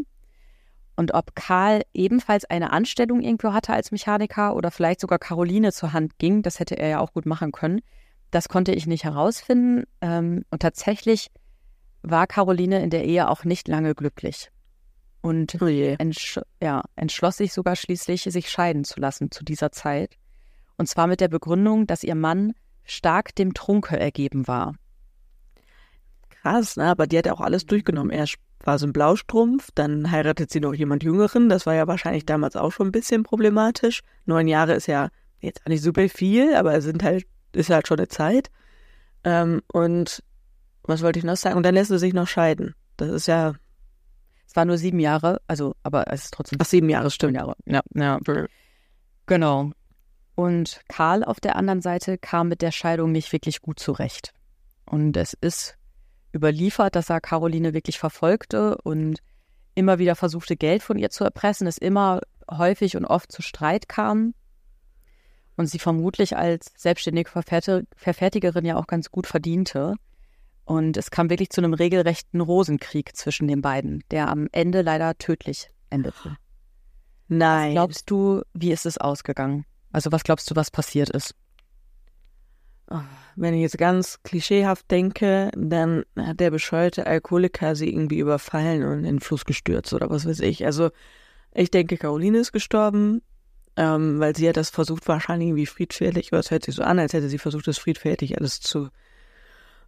Und 0.95 1.13
ob 1.13 1.35
Karl 1.35 1.83
ebenfalls 1.93 2.45
eine 2.45 2.71
Anstellung 2.71 3.21
irgendwo 3.21 3.53
hatte 3.53 3.73
als 3.73 3.91
Mechaniker 3.91 4.55
oder 4.55 4.71
vielleicht 4.71 4.99
sogar 4.99 5.19
Caroline 5.19 5.71
zur 5.71 5.93
Hand 5.93 6.17
ging, 6.17 6.41
das 6.41 6.59
hätte 6.59 6.77
er 6.77 6.89
ja 6.89 6.99
auch 6.99 7.13
gut 7.13 7.25
machen 7.25 7.51
können. 7.51 7.81
Das 8.31 8.49
konnte 8.49 8.73
ich 8.73 8.87
nicht 8.87 9.03
herausfinden. 9.03 9.85
Ähm, 10.01 10.43
und 10.51 10.61
tatsächlich 10.61 11.29
war 12.01 12.27
Caroline 12.27 12.81
in 12.81 12.89
der 12.89 13.05
Ehe 13.05 13.29
auch 13.29 13.43
nicht 13.43 13.67
lange 13.67 13.95
glücklich. 13.95 14.51
Und 15.21 15.57
Oh 15.61 15.65
entsch 15.65 16.39
ja, 16.61 16.83
entschloss 16.95 17.37
sich 17.37 17.51
sogar 17.51 17.75
schließlich, 17.75 18.23
sich 18.23 18.49
scheiden 18.49 18.83
zu 18.83 18.99
lassen 18.99 19.31
zu 19.31 19.43
dieser 19.43 19.71
Zeit. 19.71 20.15
Und 20.77 20.87
zwar 20.87 21.07
mit 21.07 21.21
der 21.21 21.27
Begründung, 21.27 21.87
dass 21.87 22.03
ihr 22.03 22.15
Mann 22.15 22.53
stark 22.83 23.35
dem 23.35 23.53
Trunke 23.53 23.99
ergeben 23.99 24.47
war. 24.47 24.75
Krass, 26.29 26.77
ne? 26.77 26.85
aber 26.85 27.07
die 27.07 27.17
hat 27.17 27.25
ja 27.25 27.33
auch 27.33 27.41
alles 27.41 27.65
durchgenommen. 27.65 28.11
Erst 28.11 28.35
war 28.63 28.79
so 28.79 28.85
ein 28.85 28.93
Blaustrumpf, 28.93 29.69
dann 29.75 30.11
heiratet 30.11 30.51
sie 30.51 30.59
noch 30.59 30.73
jemand 30.73 31.03
Jüngeren. 31.03 31.49
Das 31.49 31.65
war 31.65 31.73
ja 31.73 31.87
wahrscheinlich 31.87 32.25
damals 32.25 32.55
auch 32.55 32.71
schon 32.71 32.87
ein 32.87 32.91
bisschen 32.91 33.23
problematisch. 33.23 34.01
Neun 34.25 34.47
Jahre 34.47 34.73
ist 34.73 34.87
ja 34.87 35.09
jetzt 35.39 35.61
auch 35.63 35.69
nicht 35.69 35.83
super 35.83 36.07
viel, 36.09 36.55
aber 36.55 36.75
es 36.75 36.83
sind 36.83 37.03
halt, 37.03 37.25
ist 37.57 37.69
halt 37.69 37.87
schon 37.87 37.99
eine 37.99 38.07
Zeit. 38.07 38.49
Ähm, 39.23 39.61
und 39.67 40.23
was 40.83 41.01
wollte 41.01 41.19
ich 41.19 41.25
noch 41.25 41.35
sagen? 41.35 41.57
Und 41.57 41.63
dann 41.63 41.73
lässt 41.73 41.89
sie 41.89 41.99
sich 41.99 42.13
noch 42.13 42.27
scheiden. 42.27 42.75
Das 42.95 43.09
ist 43.09 43.27
ja. 43.27 43.53
Es 44.47 44.55
war 44.55 44.63
nur 44.63 44.77
sieben 44.77 44.99
Jahre, 44.99 45.41
also, 45.47 45.75
aber 45.83 46.11
es 46.11 46.25
ist 46.25 46.33
trotzdem 46.33 46.57
Ach, 46.61 46.65
sieben 46.65 46.89
Jahre, 46.89 47.11
stimmt. 47.11 47.35
Jahre. 47.35 47.55
Ja, 47.65 47.81
ja. 47.93 48.19
Genau. 49.25 49.71
Und 50.35 50.79
Karl 50.87 51.25
auf 51.25 51.41
der 51.41 51.57
anderen 51.57 51.81
Seite 51.81 52.17
kam 52.17 52.47
mit 52.47 52.61
der 52.61 52.71
Scheidung 52.71 53.11
nicht 53.11 53.33
wirklich 53.33 53.61
gut 53.61 53.77
zurecht. 53.79 54.33
Und 54.85 55.17
es 55.17 55.33
ist 55.33 55.75
überliefert, 56.33 56.95
dass 56.95 57.09
er 57.09 57.19
Caroline 57.19 57.73
wirklich 57.73 57.99
verfolgte 57.99 58.77
und 58.83 59.19
immer 59.75 59.99
wieder 59.99 60.15
versuchte, 60.15 60.55
Geld 60.55 60.81
von 60.81 60.97
ihr 60.97 61.09
zu 61.09 61.25
erpressen, 61.25 61.67
es 61.67 61.77
immer 61.77 62.21
häufig 62.49 62.95
und 62.95 63.05
oft 63.05 63.31
zu 63.31 63.41
Streit 63.41 63.89
kam 63.89 64.33
und 65.57 65.65
sie 65.65 65.79
vermutlich 65.79 66.37
als 66.37 66.71
selbstständige 66.77 67.29
Verfertigerin 67.29 68.63
ja 68.63 68.77
auch 68.77 68.87
ganz 68.87 69.11
gut 69.11 69.27
verdiente. 69.27 69.95
Und 70.63 70.97
es 70.97 71.11
kam 71.11 71.29
wirklich 71.29 71.49
zu 71.49 71.61
einem 71.61 71.73
regelrechten 71.73 72.41
Rosenkrieg 72.41 73.15
zwischen 73.15 73.47
den 73.47 73.61
beiden, 73.61 74.03
der 74.11 74.29
am 74.29 74.47
Ende 74.51 74.81
leider 74.81 75.17
tödlich 75.17 75.69
endete. 75.89 76.37
Nein. 77.27 77.69
Was 77.69 77.73
glaubst 77.73 78.09
du, 78.11 78.41
wie 78.53 78.71
ist 78.71 78.85
es 78.85 78.97
ausgegangen? 78.97 79.65
Also 79.91 80.11
was 80.11 80.23
glaubst 80.23 80.49
du, 80.51 80.55
was 80.55 80.71
passiert 80.71 81.09
ist? 81.09 81.35
Wenn 83.35 83.53
ich 83.53 83.61
jetzt 83.61 83.77
ganz 83.77 84.19
klischeehaft 84.23 84.89
denke, 84.91 85.51
dann 85.55 86.03
hat 86.15 86.39
der 86.39 86.51
bescheuerte 86.51 87.07
Alkoholiker 87.07 87.75
sie 87.75 87.89
irgendwie 87.89 88.19
überfallen 88.19 88.83
und 88.83 88.99
in 88.99 89.03
den 89.03 89.19
Fluss 89.19 89.43
gestürzt 89.43 89.93
oder 89.93 90.09
was 90.09 90.25
weiß 90.25 90.39
ich. 90.41 90.65
Also 90.65 90.91
ich 91.53 91.71
denke, 91.71 91.97
Caroline 91.97 92.37
ist 92.37 92.51
gestorben, 92.51 93.21
ähm, 93.77 94.19
weil 94.19 94.35
sie 94.35 94.49
hat 94.49 94.57
das 94.57 94.71
versucht, 94.71 95.07
wahrscheinlich 95.07 95.49
irgendwie 95.49 95.67
friedfertig, 95.67 96.31
oder 96.33 96.39
es 96.39 96.51
hört 96.51 96.65
sich 96.65 96.75
so 96.75 96.83
an, 96.83 96.99
als 96.99 97.13
hätte 97.13 97.29
sie 97.29 97.37
versucht, 97.37 97.67
das 97.67 97.77
friedfertig 97.77 98.37
alles 98.37 98.59
zu 98.59 98.89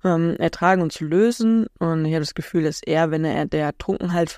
ähm, 0.04 0.36
ertragen 0.38 0.82
und 0.82 0.94
zu 0.94 1.06
lösen. 1.06 1.66
Und 1.80 2.06
ich 2.06 2.14
habe 2.14 2.22
das 2.22 2.36
Gefühl, 2.36 2.64
dass 2.64 2.82
er, 2.84 3.12
wenn 3.12 3.26
er 3.26 3.46
der 3.46 3.78
Trunkenheit, 3.78 4.38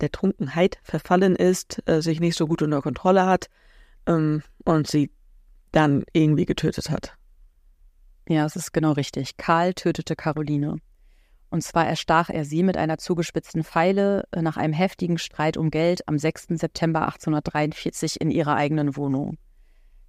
der 0.00 0.12
Trunkenheit 0.12 0.78
verfallen 0.84 1.34
ist, 1.34 1.82
äh, 1.86 2.00
sich 2.00 2.20
nicht 2.20 2.36
so 2.36 2.46
gut 2.46 2.62
unter 2.62 2.80
Kontrolle 2.80 3.26
hat 3.26 3.48
ähm, 4.06 4.42
und 4.64 4.86
sie 4.86 5.10
dann 5.72 6.04
irgendwie 6.12 6.46
getötet 6.46 6.88
hat. 6.90 7.14
Ja, 8.28 8.46
es 8.46 8.56
ist 8.56 8.72
genau 8.72 8.92
richtig. 8.92 9.36
Karl 9.36 9.74
tötete 9.74 10.16
Caroline. 10.16 10.78
Und 11.50 11.62
zwar 11.62 11.86
erstach 11.86 12.28
er 12.28 12.44
sie 12.44 12.62
mit 12.62 12.76
einer 12.76 12.98
zugespitzten 12.98 13.62
Pfeile 13.62 14.24
äh, 14.32 14.42
nach 14.42 14.56
einem 14.56 14.72
heftigen 14.72 15.18
Streit 15.18 15.56
um 15.56 15.70
Geld 15.70 16.06
am 16.08 16.18
6. 16.18 16.48
September 16.50 17.02
1843 17.02 18.20
in 18.20 18.30
ihrer 18.30 18.56
eigenen 18.56 18.96
Wohnung. 18.96 19.38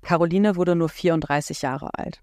Caroline 0.01 0.55
wurde 0.55 0.75
nur 0.75 0.89
34 0.89 1.61
Jahre 1.61 1.97
alt. 1.97 2.21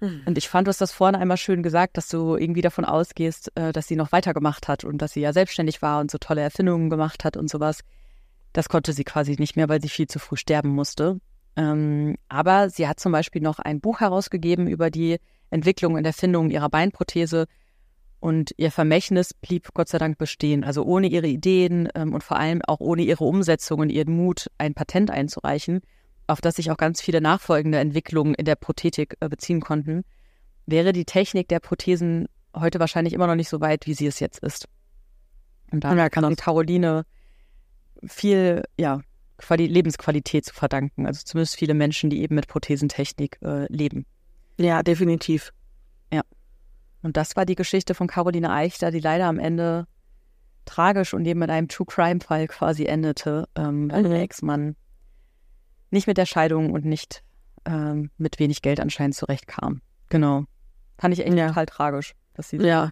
Hm. 0.00 0.22
Und 0.26 0.38
ich 0.38 0.48
fand, 0.48 0.66
du 0.66 0.70
hast 0.70 0.80
das 0.80 0.92
vorhin 0.92 1.14
einmal 1.14 1.36
schön 1.36 1.62
gesagt, 1.62 1.96
dass 1.96 2.08
du 2.08 2.36
irgendwie 2.36 2.62
davon 2.62 2.84
ausgehst, 2.84 3.52
äh, 3.54 3.72
dass 3.72 3.86
sie 3.86 3.96
noch 3.96 4.12
weitergemacht 4.12 4.68
hat 4.68 4.84
und 4.84 4.98
dass 4.98 5.12
sie 5.12 5.20
ja 5.20 5.32
selbstständig 5.32 5.82
war 5.82 6.00
und 6.00 6.10
so 6.10 6.18
tolle 6.18 6.40
Erfindungen 6.40 6.90
gemacht 6.90 7.24
hat 7.24 7.36
und 7.36 7.48
sowas. 7.48 7.80
Das 8.52 8.68
konnte 8.68 8.92
sie 8.92 9.04
quasi 9.04 9.36
nicht 9.38 9.56
mehr, 9.56 9.68
weil 9.68 9.80
sie 9.80 9.88
viel 9.88 10.08
zu 10.08 10.18
früh 10.18 10.36
sterben 10.36 10.70
musste. 10.70 11.20
Ähm, 11.56 12.16
aber 12.28 12.70
sie 12.70 12.88
hat 12.88 13.00
zum 13.00 13.12
Beispiel 13.12 13.42
noch 13.42 13.58
ein 13.58 13.80
Buch 13.80 14.00
herausgegeben 14.00 14.66
über 14.66 14.90
die 14.90 15.18
Entwicklung 15.50 15.94
und 15.94 16.04
Erfindung 16.04 16.50
ihrer 16.50 16.68
Beinprothese. 16.68 17.46
Und 18.20 18.52
ihr 18.58 18.70
Vermächtnis 18.70 19.32
blieb 19.32 19.68
Gott 19.72 19.88
sei 19.88 19.98
Dank 19.98 20.18
bestehen. 20.18 20.62
Also 20.62 20.84
ohne 20.84 21.06
ihre 21.06 21.26
Ideen 21.26 21.88
ähm, 21.94 22.14
und 22.14 22.22
vor 22.22 22.38
allem 22.38 22.60
auch 22.62 22.80
ohne 22.80 23.02
ihre 23.02 23.24
Umsetzung 23.24 23.80
und 23.80 23.90
ihren 23.90 24.14
Mut, 24.14 24.50
ein 24.58 24.74
Patent 24.74 25.10
einzureichen, 25.10 25.80
auf 26.26 26.40
das 26.40 26.56
sich 26.56 26.70
auch 26.70 26.76
ganz 26.76 27.00
viele 27.00 27.20
nachfolgende 27.20 27.78
Entwicklungen 27.78 28.34
in 28.34 28.44
der 28.44 28.56
Prothetik 28.56 29.16
äh, 29.20 29.28
beziehen 29.28 29.60
konnten, 29.60 30.04
wäre 30.66 30.92
die 30.92 31.04
Technik 31.04 31.48
der 31.48 31.60
Prothesen 31.60 32.28
heute 32.54 32.78
wahrscheinlich 32.78 33.14
immer 33.14 33.26
noch 33.26 33.34
nicht 33.34 33.48
so 33.48 33.60
weit, 33.60 33.86
wie 33.86 33.94
sie 33.94 34.06
es 34.06 34.20
jetzt 34.20 34.40
ist. 34.40 34.68
Und 35.72 35.84
da 35.84 35.94
ja, 35.94 36.08
kann 36.08 36.36
Caroline 36.36 37.04
viel, 38.06 38.64
ja, 38.76 39.00
Quali 39.38 39.66
Lebensqualität 39.66 40.44
zu 40.44 40.54
verdanken. 40.54 41.06
Also 41.06 41.22
zumindest 41.24 41.56
viele 41.56 41.74
Menschen, 41.74 42.10
die 42.10 42.20
eben 42.20 42.34
mit 42.34 42.48
Prothesentechnik 42.48 43.38
äh, 43.42 43.66
leben. 43.72 44.04
Ja, 44.60 44.82
definitiv. 44.82 45.52
Ja. 46.12 46.20
Und 47.02 47.16
das 47.16 47.34
war 47.34 47.46
die 47.46 47.54
Geschichte 47.54 47.94
von 47.94 48.06
Caroline 48.06 48.50
Eichter, 48.50 48.90
die 48.90 49.00
leider 49.00 49.26
am 49.26 49.38
Ende 49.38 49.86
tragisch 50.66 51.14
und 51.14 51.24
eben 51.24 51.40
mit 51.40 51.50
einem 51.50 51.68
True 51.68 51.86
Crime 51.86 52.20
Fall 52.20 52.46
quasi 52.46 52.84
endete, 52.84 53.48
ähm, 53.56 53.90
weil 53.90 54.02
mhm. 54.02 54.10
der 54.10 54.20
Ex-Mann 54.20 54.76
nicht 55.90 56.06
mit 56.06 56.18
der 56.18 56.26
Scheidung 56.26 56.72
und 56.72 56.84
nicht 56.84 57.22
ähm, 57.64 58.10
mit 58.18 58.38
wenig 58.38 58.60
Geld 58.60 58.80
anscheinend 58.80 59.14
zurechtkam. 59.14 59.80
Genau. 60.10 60.44
Fand 60.98 61.14
ich 61.14 61.24
echt 61.24 61.34
ja. 61.34 61.48
total 61.48 61.66
tragisch. 61.66 62.14
Dass 62.34 62.50
sie 62.50 62.58
ja, 62.58 62.90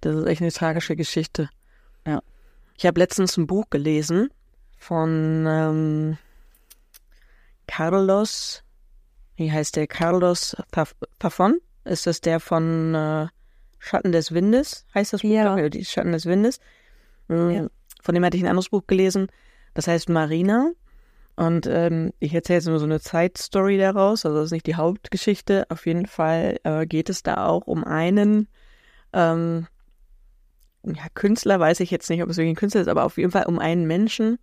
das 0.00 0.14
ist 0.14 0.26
echt 0.26 0.40
eine 0.40 0.52
tragische 0.52 0.94
Geschichte. 0.94 1.50
Ja. 2.06 2.20
Ich 2.76 2.86
habe 2.86 3.00
letztens 3.00 3.36
ein 3.36 3.48
Buch 3.48 3.70
gelesen 3.70 4.28
von 4.78 5.44
ähm, 5.48 6.18
Carlos, 7.66 8.61
wie 9.42 9.52
heißt 9.52 9.76
der? 9.76 9.86
Carlos 9.86 10.56
Pafon? 11.18 11.58
Ist 11.84 12.06
das 12.06 12.20
der 12.20 12.40
von 12.40 12.94
äh, 12.94 13.26
Schatten 13.78 14.12
des 14.12 14.32
Windes? 14.32 14.86
Heißt 14.94 15.12
das 15.12 15.22
Buch? 15.22 15.30
Ja. 15.30 15.68
Die 15.68 15.84
Schatten 15.84 16.12
des 16.12 16.26
Windes. 16.26 16.60
Mhm. 17.28 17.50
Ja. 17.50 17.66
Von 18.02 18.14
dem 18.14 18.24
hatte 18.24 18.36
ich 18.36 18.42
ein 18.42 18.48
anderes 18.48 18.68
Buch 18.68 18.86
gelesen. 18.86 19.26
Das 19.74 19.88
heißt 19.88 20.08
Marina. 20.08 20.70
Und 21.34 21.66
ähm, 21.66 22.12
ich 22.20 22.34
erzähle 22.34 22.58
jetzt 22.58 22.68
nur 22.68 22.78
so 22.78 22.84
eine 22.84 23.00
Zeitstory 23.00 23.78
daraus, 23.78 24.26
also 24.26 24.36
das 24.36 24.46
ist 24.46 24.52
nicht 24.52 24.66
die 24.66 24.74
Hauptgeschichte. 24.74 25.64
Auf 25.70 25.86
jeden 25.86 26.06
Fall 26.06 26.58
äh, 26.62 26.86
geht 26.86 27.08
es 27.08 27.22
da 27.22 27.46
auch 27.46 27.66
um 27.66 27.84
einen 27.84 28.48
ähm, 29.14 29.66
ja, 30.84 31.04
Künstler, 31.14 31.58
weiß 31.58 31.80
ich 31.80 31.90
jetzt 31.90 32.10
nicht, 32.10 32.22
ob 32.22 32.28
es 32.28 32.36
wirklich 32.36 32.52
ein 32.52 32.56
Künstler 32.56 32.82
ist, 32.82 32.88
aber 32.88 33.04
auf 33.04 33.16
jeden 33.16 33.30
Fall 33.30 33.46
um 33.46 33.58
einen 33.58 33.86
Menschen, 33.86 34.38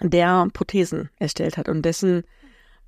der 0.00 0.48
Prothesen 0.52 1.08
erstellt 1.18 1.56
hat 1.56 1.68
und 1.68 1.82
dessen 1.82 2.24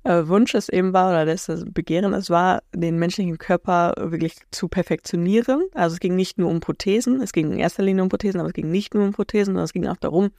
äh, 0.03 0.27
Wunsch 0.27 0.55
es 0.55 0.69
eben 0.69 0.93
war 0.93 1.09
oder 1.09 1.25
dessen 1.25 1.73
Begehren 1.73 2.13
es 2.13 2.29
war, 2.29 2.63
den 2.73 2.97
menschlichen 2.97 3.37
Körper 3.37 3.93
wirklich 3.97 4.35
zu 4.51 4.67
perfektionieren. 4.67 5.63
Also 5.73 5.95
es 5.95 5.99
ging 5.99 6.15
nicht 6.15 6.37
nur 6.37 6.49
um 6.49 6.59
Prothesen, 6.59 7.21
es 7.21 7.33
ging 7.33 7.51
in 7.51 7.59
erster 7.59 7.83
Linie 7.83 8.03
um 8.03 8.09
Prothesen, 8.09 8.39
aber 8.39 8.49
es 8.49 8.53
ging 8.53 8.71
nicht 8.71 8.93
nur 8.93 9.03
um 9.03 9.13
Prothesen, 9.13 9.53
sondern 9.53 9.65
es 9.65 9.73
ging 9.73 9.87
auch 9.87 9.97
darum, 9.97 10.31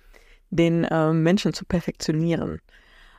den 0.50 0.84
äh, 0.84 1.12
Menschen 1.12 1.54
zu 1.54 1.64
perfektionieren. 1.64 2.60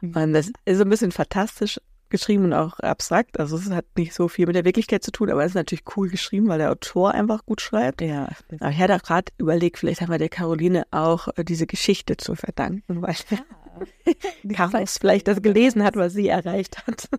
Mhm. 0.01 0.15
Und 0.15 0.34
das 0.34 0.51
ist 0.65 0.82
ein 0.82 0.89
bisschen 0.89 1.12
fantastisch 1.12 1.79
geschrieben 2.10 2.45
und 2.45 2.53
auch 2.53 2.79
abstrakt. 2.79 3.39
Also 3.39 3.58
es 3.58 3.69
hat 3.71 3.86
nicht 3.97 4.13
so 4.13 4.27
viel 4.27 4.45
mit 4.45 4.56
der 4.56 4.65
Wirklichkeit 4.65 5.03
zu 5.03 5.12
tun, 5.12 5.32
aber 5.32 5.43
es 5.43 5.51
ist 5.51 5.56
natürlich 5.56 5.84
cool 5.97 6.10
geschrieben, 6.10 6.47
weil 6.47 6.60
der 6.60 6.71
Autor 6.71 7.12
einfach 7.12 7.43
gut 7.45 7.60
schreibt. 7.60 8.01
Ja. 8.01 8.29
Aber 8.60 8.69
ich 8.69 8.77
hatte 8.77 8.95
auch 8.95 9.01
gerade 9.01 9.32
überlegt, 9.38 9.79
vielleicht 9.79 10.01
haben 10.01 10.12
wir 10.12 10.19
der 10.19 10.29
Caroline 10.29 10.84
auch 10.91 11.27
äh, 11.36 11.43
diese 11.43 11.65
Geschichte 11.65 12.15
zu 12.15 12.36
verdanken, 12.36 13.01
weil 13.01 13.15
ja. 13.32 13.39
Carlos 14.54 14.98
vielleicht 14.98 15.28
das 15.28 15.41
gelesen 15.41 15.84
hat, 15.84 15.96
was 15.96 16.13
sie 16.13 16.28
erreicht 16.28 16.86
hat. 16.86 17.10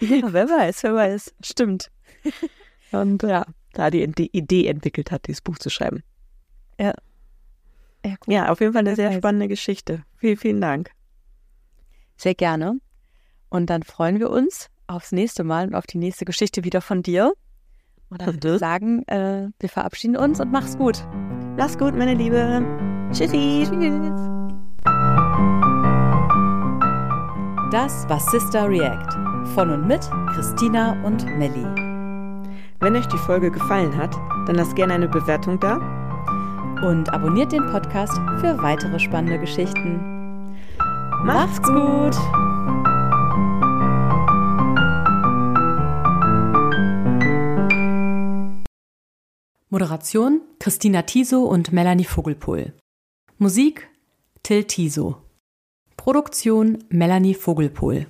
Ja, 0.00 0.32
wer 0.32 0.48
weiß, 0.48 0.82
wer 0.82 0.94
weiß. 0.94 1.34
Stimmt. 1.42 1.90
Und 2.92 3.22
ja, 3.22 3.46
da 3.72 3.90
die, 3.90 4.04
Idee 4.04 4.66
entwickelt 4.66 5.10
hat, 5.10 5.26
dieses 5.26 5.40
Buch 5.40 5.58
zu 5.58 5.70
schreiben. 5.70 6.02
Ja. 6.78 6.94
Ja, 8.04 8.16
cool. 8.26 8.34
ja 8.34 8.48
auf 8.50 8.60
jeden 8.60 8.72
Fall 8.72 8.80
eine 8.80 8.96
sehr 8.96 9.12
spannende 9.12 9.48
Geschichte. 9.48 10.04
Vielen, 10.16 10.36
vielen 10.36 10.60
Dank. 10.60 10.90
Sehr 12.16 12.34
gerne. 12.34 12.78
Und 13.48 13.70
dann 13.70 13.82
freuen 13.82 14.18
wir 14.18 14.30
uns 14.30 14.68
aufs 14.86 15.12
nächste 15.12 15.44
Mal 15.44 15.68
und 15.68 15.74
auf 15.74 15.86
die 15.86 15.98
nächste 15.98 16.24
Geschichte 16.24 16.64
wieder 16.64 16.80
von 16.80 17.02
dir. 17.02 17.32
Und 18.10 18.20
dann 18.20 18.34
würde 18.34 18.58
sagen, 18.58 19.02
äh, 19.08 19.48
wir 19.58 19.68
verabschieden 19.68 20.16
uns 20.16 20.40
und 20.40 20.52
mach's 20.52 20.76
gut. 20.76 21.04
Mach's 21.56 21.78
gut, 21.78 21.94
meine 21.96 22.14
Liebe. 22.14 22.64
Tschüssi. 23.12 23.66
Tschüss. 23.68 24.33
Das 27.74 28.08
war 28.08 28.20
Sister 28.20 28.68
React 28.68 29.48
von 29.52 29.68
und 29.68 29.88
mit 29.88 30.08
Christina 30.32 30.92
und 31.04 31.26
Melli. 31.26 31.64
Wenn 32.78 32.94
euch 32.94 33.06
die 33.06 33.18
Folge 33.18 33.50
gefallen 33.50 33.96
hat, 33.96 34.14
dann 34.46 34.54
lasst 34.54 34.76
gerne 34.76 34.94
eine 34.94 35.08
Bewertung 35.08 35.58
da. 35.58 35.78
Und 36.88 37.12
abonniert 37.12 37.50
den 37.50 37.66
Podcast 37.66 38.12
für 38.38 38.62
weitere 38.62 39.00
spannende 39.00 39.40
Geschichten. 39.40 39.98
Macht's 41.24 41.60
gut! 41.62 42.14
Moderation 49.68 50.42
Christina 50.60 51.02
Tiso 51.02 51.42
und 51.42 51.72
Melanie 51.72 52.04
Vogelpohl. 52.04 52.72
Musik 53.38 53.88
Till 54.44 54.62
Tiso. 54.62 55.23
Produktion 56.04 56.84
Melanie 56.90 57.32
Vogelpohl. 57.32 58.04